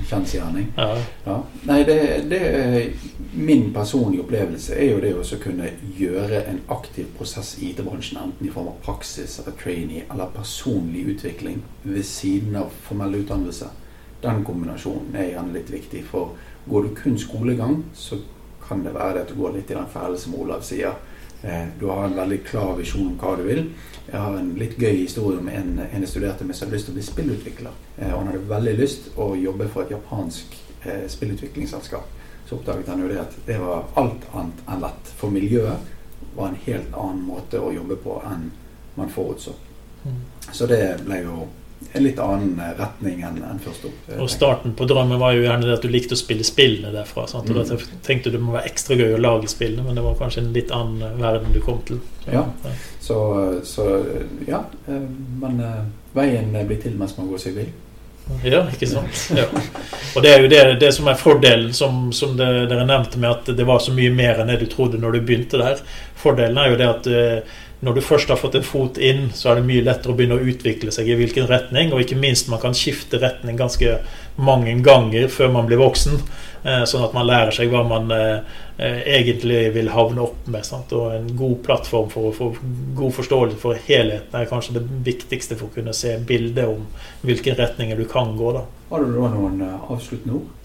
Kjensgjerning. 0.10 0.72
Ja. 0.78 0.98
Ja. 1.26 1.36
Nei, 1.70 1.84
det, 1.84 1.98
det 2.30 2.42
Min 3.34 3.74
personlige 3.74 4.24
opplevelse 4.24 4.74
er 4.76 4.90
jo 4.90 5.02
det 5.04 5.12
å 5.14 5.42
kunne 5.42 5.70
gjøre 5.98 6.42
en 6.50 6.64
aktiv 6.74 7.12
prosess 7.18 7.54
i 7.60 7.70
IT-bransjen, 7.70 8.18
enten 8.18 8.48
i 8.48 8.54
form 8.54 8.72
av 8.72 8.80
praksis 8.86 9.38
eller 9.40 9.58
trainee 9.60 10.08
eller 10.10 10.34
personlig 10.34 11.06
utvikling 11.14 11.62
ved 11.84 12.04
siden 12.10 12.58
av 12.58 12.74
formell 12.88 13.20
utdannelse. 13.22 13.70
Den 14.24 14.42
kombinasjonen 14.48 15.16
er 15.16 15.32
gjerne 15.36 15.56
litt 15.56 15.70
viktig. 15.72 16.04
For 16.10 16.34
går 16.66 16.88
du 16.88 16.96
kun 16.98 17.20
skolegang, 17.22 17.84
så 17.94 18.18
kan 18.66 18.84
det 18.84 18.96
være 18.98 19.24
at 19.24 19.32
du 19.32 19.38
går 19.40 19.56
litt 19.60 19.72
i 19.72 19.78
den 19.78 19.88
fæle 19.94 20.18
som 20.20 20.36
Olav 20.42 20.66
sier. 20.66 20.98
Eh, 21.44 21.68
Du 21.80 21.86
har 21.88 22.04
en 22.06 22.16
veldig 22.16 22.44
klar 22.44 22.76
visjon 22.76 23.08
om 23.08 23.18
hva 23.20 23.36
du 23.38 23.44
vil. 23.44 23.70
Jeg 24.12 24.20
har 24.20 24.38
en 24.38 24.56
litt 24.60 24.78
gøy 24.78 24.96
historie 25.06 25.40
om 25.40 25.48
en, 25.48 25.80
en 25.80 26.02
jeg 26.02 26.10
studerte 26.10 26.44
med 26.46 26.56
som 26.56 26.68
hadde 26.68 26.76
lyst 26.78 26.86
til 26.90 26.94
å 26.94 26.98
bli 26.98 27.06
spillutvikler. 27.08 27.78
Eh, 27.98 28.12
Og 28.14 28.18
han 28.20 28.28
hadde 28.32 28.50
veldig 28.50 28.74
lyst 28.80 29.12
å 29.18 29.36
jobbe 29.36 29.68
for 29.68 29.82
et 29.84 29.92
japansk 29.92 30.58
eh, 30.86 31.08
spillutviklingsselskap. 31.08 32.08
Så 32.50 32.56
oppdaget 32.58 32.88
han 32.88 33.02
jo 33.02 33.08
det 33.08 33.20
at 33.22 33.36
det 33.46 33.60
var 33.62 33.86
alt 33.96 34.26
annet 34.34 34.64
enn 34.68 34.82
lett. 34.82 35.14
For 35.18 35.30
miljøet 35.30 35.78
var 36.36 36.48
en 36.50 36.60
helt 36.66 36.94
annen 36.98 37.24
måte 37.28 37.60
å 37.62 37.72
jobbe 37.74 37.96
på 37.96 38.22
enn 38.26 38.50
man 38.96 39.10
forutså. 39.10 39.54
Mm. 40.06 40.20
Så 40.52 40.66
det 40.68 40.82
ble 41.06 41.22
jo 41.24 41.48
en 41.94 42.04
litt 42.04 42.20
annen 42.22 42.60
eh, 42.60 42.74
retning 42.78 43.22
enn 43.26 43.38
en 43.44 43.60
først 43.64 43.86
opp. 43.90 44.10
eh, 44.12 44.20
Og 44.22 44.30
starten 44.30 44.74
på 44.78 44.86
drømmen 44.88 45.20
var 45.20 45.34
jo 45.34 45.42
gjerne 45.46 45.66
det 45.66 45.74
at 45.80 45.82
du 45.82 45.90
likte 45.90 46.14
å 46.14 46.20
spille 46.20 46.44
spillene 46.46 46.92
derfra. 46.94 47.28
Sant? 47.28 47.50
Og 47.50 47.56
Mm. 47.56 47.68
da 47.70 47.78
tenkte 48.06 48.30
du 48.30 48.38
det 48.38 48.42
må 48.46 48.54
være 48.54 48.70
ekstra 48.70 48.96
gøy 49.00 49.16
å 49.16 49.22
lage 49.22 49.48
spillene, 49.50 49.84
men 49.86 49.96
det 49.96 50.04
var 50.04 50.16
kanskje 50.20 50.44
en 50.44 50.54
litt 50.54 50.72
annen 50.72 51.18
verden 51.20 51.52
du 51.54 51.60
kom 51.62 51.82
til. 51.88 52.00
Så, 52.26 52.32
Ja. 52.34 52.46
Så, 53.02 53.20
så 53.66 54.06
ja. 54.48 54.64
eh, 54.88 55.02
Men 55.42 55.60
eh, 55.62 55.84
veien 56.16 56.52
blir 56.68 56.82
til 56.82 56.92
mens 57.00 57.18
man 57.18 57.28
går 57.30 57.40
seg 57.40 57.56
vill. 57.56 57.72
Ja, 58.44 58.60
ikke 58.70 58.86
sant? 58.86 59.24
Ja. 59.34 59.46
Og 60.16 60.22
det 60.22 60.30
er 60.36 60.42
jo 60.44 60.48
det, 60.52 60.80
det 60.80 60.92
som 60.94 61.08
er 61.10 61.16
fordelen, 61.18 61.72
som, 61.74 62.12
som 62.14 62.36
det, 62.38 62.46
dere 62.70 62.86
nevnte 62.86 63.18
med 63.18 63.30
at 63.32 63.50
det 63.58 63.66
var 63.66 63.80
så 63.82 63.92
mye 63.92 64.12
mer 64.14 64.38
enn 64.44 64.52
det 64.52 64.60
du 64.60 64.68
trodde 64.70 65.00
når 65.02 65.14
du 65.18 65.22
begynte 65.26 65.58
der. 65.58 65.82
Fordelen 66.16 66.58
er 66.62 66.70
jo 66.70 66.78
det 66.78 66.90
at 66.92 67.08
eh, 67.10 67.42
når 67.82 67.96
du 67.96 68.02
først 68.04 68.28
har 68.30 68.36
fått 68.36 68.56
en 68.60 68.64
fot 68.68 68.98
inn, 68.98 69.30
så 69.34 69.52
er 69.54 69.56
det 69.60 69.68
mye 69.70 69.84
lettere 69.86 70.12
å 70.12 70.16
begynne 70.18 70.36
å 70.36 70.48
utvikle 70.52 70.92
seg 70.92 71.08
i 71.08 71.16
hvilken 71.16 71.48
retning, 71.48 71.94
og 71.94 72.02
ikke 72.04 72.18
minst 72.20 72.50
man 72.52 72.60
kan 72.60 72.74
skifte 72.76 73.22
retning 73.22 73.56
ganske 73.60 73.94
mange 74.36 74.74
ganger 74.84 75.30
før 75.32 75.52
man 75.54 75.66
blir 75.70 75.80
voksen. 75.80 76.20
eh, 76.66 76.84
Sånn 76.84 77.06
at 77.06 77.14
man 77.16 77.28
lærer 77.28 77.52
seg 77.56 77.72
hva 77.72 77.86
man 77.88 78.12
eh, 78.12 78.42
egentlig 79.06 79.74
vil 79.76 79.90
havne 79.96 80.22
opp 80.28 80.48
med. 80.52 80.66
Sant? 80.68 80.92
Og 80.92 81.14
en 81.16 81.32
god 81.40 81.58
plattform 81.64 82.10
for 82.12 82.30
å 82.30 82.36
få 82.36 82.50
god 83.00 83.14
forståelse 83.16 83.58
for 83.64 83.80
helheten 83.88 84.36
er 84.40 84.46
kanskje 84.52 84.76
det 84.80 84.86
viktigste 85.08 85.56
for 85.56 85.68
å 85.72 85.76
kunne 85.80 85.94
se 85.96 86.18
bildet 86.20 86.68
om 86.68 86.84
hvilke 87.24 87.56
retninger 87.56 87.96
du 88.00 88.06
kan 88.12 88.36
gå. 88.38 88.54
da. 88.60 88.66
Har 88.92 89.04
du 89.04 89.16
da 89.16 89.32
noen 89.40 89.62
eh, 89.64 89.92
avsluttende 89.92 90.36
ord? 90.42 90.56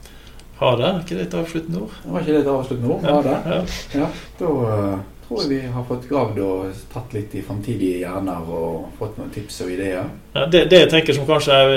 Har 0.58 0.76
det? 0.78 0.86
Er 0.86 1.00
ikke 1.02 1.16
det 1.18 1.24
et 1.28 1.34
avsluttende 1.34 1.80
ord? 1.82 1.94
Det 2.02 2.12
var 2.12 2.20
ikke 2.22 2.34
det 2.34 2.42
et 2.44 2.52
avsluttende 2.58 2.94
ord? 2.94 3.02
Var 3.02 3.22
det? 3.26 3.38
Ja. 3.54 3.64
Ja, 4.02 4.12
da 4.38 5.00
tror 5.28 5.48
vi 5.48 5.60
har 5.74 5.84
fått 5.88 6.08
gravd 6.08 6.38
og 6.44 6.82
tatt 6.92 7.12
litt 7.16 7.34
i 7.36 7.42
framtidige 7.44 8.02
hjerner 8.04 8.48
og 8.48 8.94
fått 8.98 9.18
noen 9.18 9.32
tips 9.34 9.60
og 9.64 9.72
ideer. 9.74 10.08
Ja, 10.34 10.46
det, 10.50 10.64
det 10.72 10.80
jeg 10.82 10.90
tenker 10.92 11.16
som 11.16 11.26
kanskje 11.28 11.58
er 11.60 11.74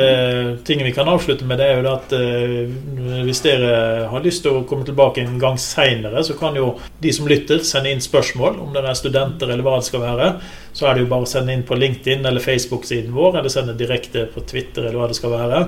ting 0.65 0.77
tingen 0.77 0.87
vi 0.87 0.93
kan 0.95 1.09
avslutte 1.09 1.45
med, 1.45 1.57
det 1.57 1.67
er 1.67 1.81
jo 1.81 1.91
at 1.91 2.13
eh, 2.13 3.23
hvis 3.25 3.41
dere 3.45 4.07
har 4.11 4.25
lyst 4.25 4.43
til 4.45 4.59
å 4.59 4.65
komme 4.69 4.85
tilbake 4.85 5.23
en 5.23 5.39
gang 5.41 5.57
seinere, 5.61 6.23
så 6.23 6.37
kan 6.37 6.57
jo 6.57 6.75
de 7.01 7.13
som 7.13 7.29
lytter, 7.29 7.63
sende 7.65 7.91
inn 7.91 8.03
spørsmål 8.03 8.59
om 8.61 8.73
dere 8.75 8.91
er 8.93 8.99
studenter 8.99 9.49
eller 9.49 9.65
hva 9.65 9.77
det 9.79 9.89
skal 9.89 10.05
være. 10.05 10.31
Så 10.77 10.87
er 10.87 10.95
det 10.95 11.05
jo 11.05 11.11
bare 11.11 11.25
å 11.25 11.29
sende 11.29 11.55
inn 11.55 11.65
på 11.67 11.77
LinkedIn 11.77 12.25
eller 12.25 12.43
Facebook-siden 12.43 13.15
vår, 13.15 13.39
eller 13.39 13.53
sende 13.53 13.77
direkte 13.77 14.27
på 14.33 14.45
Twitter 14.45 14.85
eller 14.85 15.01
hva 15.01 15.09
det 15.09 15.17
skal 15.17 15.33
være. 15.33 15.63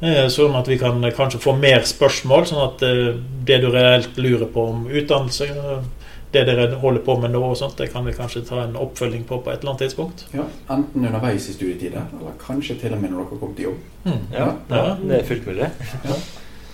Eh, 0.00 0.26
Sånn 0.32 0.56
at 0.56 0.68
vi 0.68 0.78
kan 0.80 1.00
kanskje 1.16 1.42
få 1.42 1.56
mer 1.60 1.84
spørsmål, 1.88 2.46
sånn 2.48 2.62
at 2.64 2.84
eh, 2.88 3.08
det 3.48 3.60
du 3.64 3.70
reelt 3.72 4.16
lurer 4.20 4.48
på 4.48 4.68
om 4.72 4.86
utdannelse, 4.88 5.48
eh, 5.50 5.99
det 6.32 6.44
dere 6.46 6.66
holder 6.78 7.00
på 7.04 7.16
med 7.20 7.30
nå, 7.34 7.40
og 7.42 7.56
sånt, 7.58 7.78
det 7.78 7.88
kan 7.92 8.04
vi 8.06 8.12
kanskje 8.14 8.44
ta 8.46 8.60
en 8.64 8.76
oppfølging 8.78 9.24
på 9.26 9.40
på 9.42 9.50
et 9.50 9.58
eller 9.64 9.72
annet 9.72 9.82
tidspunkt. 9.86 10.26
Ja, 10.34 10.44
Enten 10.70 11.06
underveis 11.06 11.48
i 11.48 11.52
studietida, 11.56 12.04
eller 12.20 12.36
kanskje 12.46 12.76
til 12.80 12.92
og 12.94 13.00
med 13.02 13.10
når 13.10 13.24
dere 13.24 13.38
kommer 13.40 13.56
til 13.56 13.64
jobb. 13.64 13.80
Mm. 14.04 14.20
Ja, 14.32 14.44
Ja. 14.70 14.76
ja, 14.76 14.94
det 15.02 15.18
er 15.20 15.24
fullt 15.26 15.46
mulig. 15.46 15.70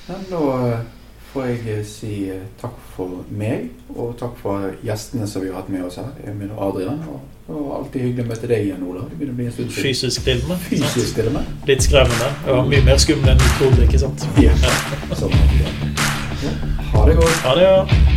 Men 0.08 0.26
da 0.30 0.42
eh, 0.68 0.78
får 1.32 1.46
jeg 1.46 1.62
eh, 1.78 1.84
si 1.88 2.12
eh, 2.30 2.42
takk 2.60 2.76
for 2.96 3.24
meg, 3.30 3.70
og 3.96 4.12
takk 4.20 4.36
for 4.42 4.68
gjestene 4.84 5.26
som 5.26 5.42
vi 5.42 5.48
har 5.48 5.56
hatt 5.62 5.68
med 5.72 5.82
oss 5.88 5.96
her, 5.96 6.12
Emil 6.30 6.52
og 6.56 6.60
Adrian. 6.68 7.00
Og 7.08 7.20
det 7.48 7.54
var 7.64 7.78
alltid 7.78 8.00
hyggelig 8.02 8.24
å 8.24 8.28
møte 8.28 8.46
deg 8.50 8.64
igjen, 8.68 8.82
Ola. 8.86 9.00
Det 9.08 9.16
begynner 9.18 9.32
å 9.32 9.36
bli 9.40 9.46
en 9.46 9.52
stund 9.56 9.70
siden. 9.70 9.82
Fysisk 9.88 10.24
til 10.28 10.42
og 10.44 10.48
med. 10.52 10.58
Fysisk 10.68 11.14
til 11.14 11.26
og 11.30 11.36
med. 11.38 11.50
Litt 11.70 11.82
skremmende. 11.88 12.30
Det 12.44 12.56
var 12.60 12.68
mye 12.74 12.84
mer 12.90 12.98
skummel 13.02 13.32
enn 13.34 13.38
du 13.42 13.48
trodde, 13.58 13.88
ikke 13.88 14.02
sant? 14.04 14.28
Ja. 14.42 14.52
Sånn. 15.16 15.34
Ja. 16.44 16.54
Ha 16.92 17.06
det 17.08 17.16
godt. 17.22 17.42
Ha 17.46 17.54
det, 17.58 17.66
ja. 17.70 18.15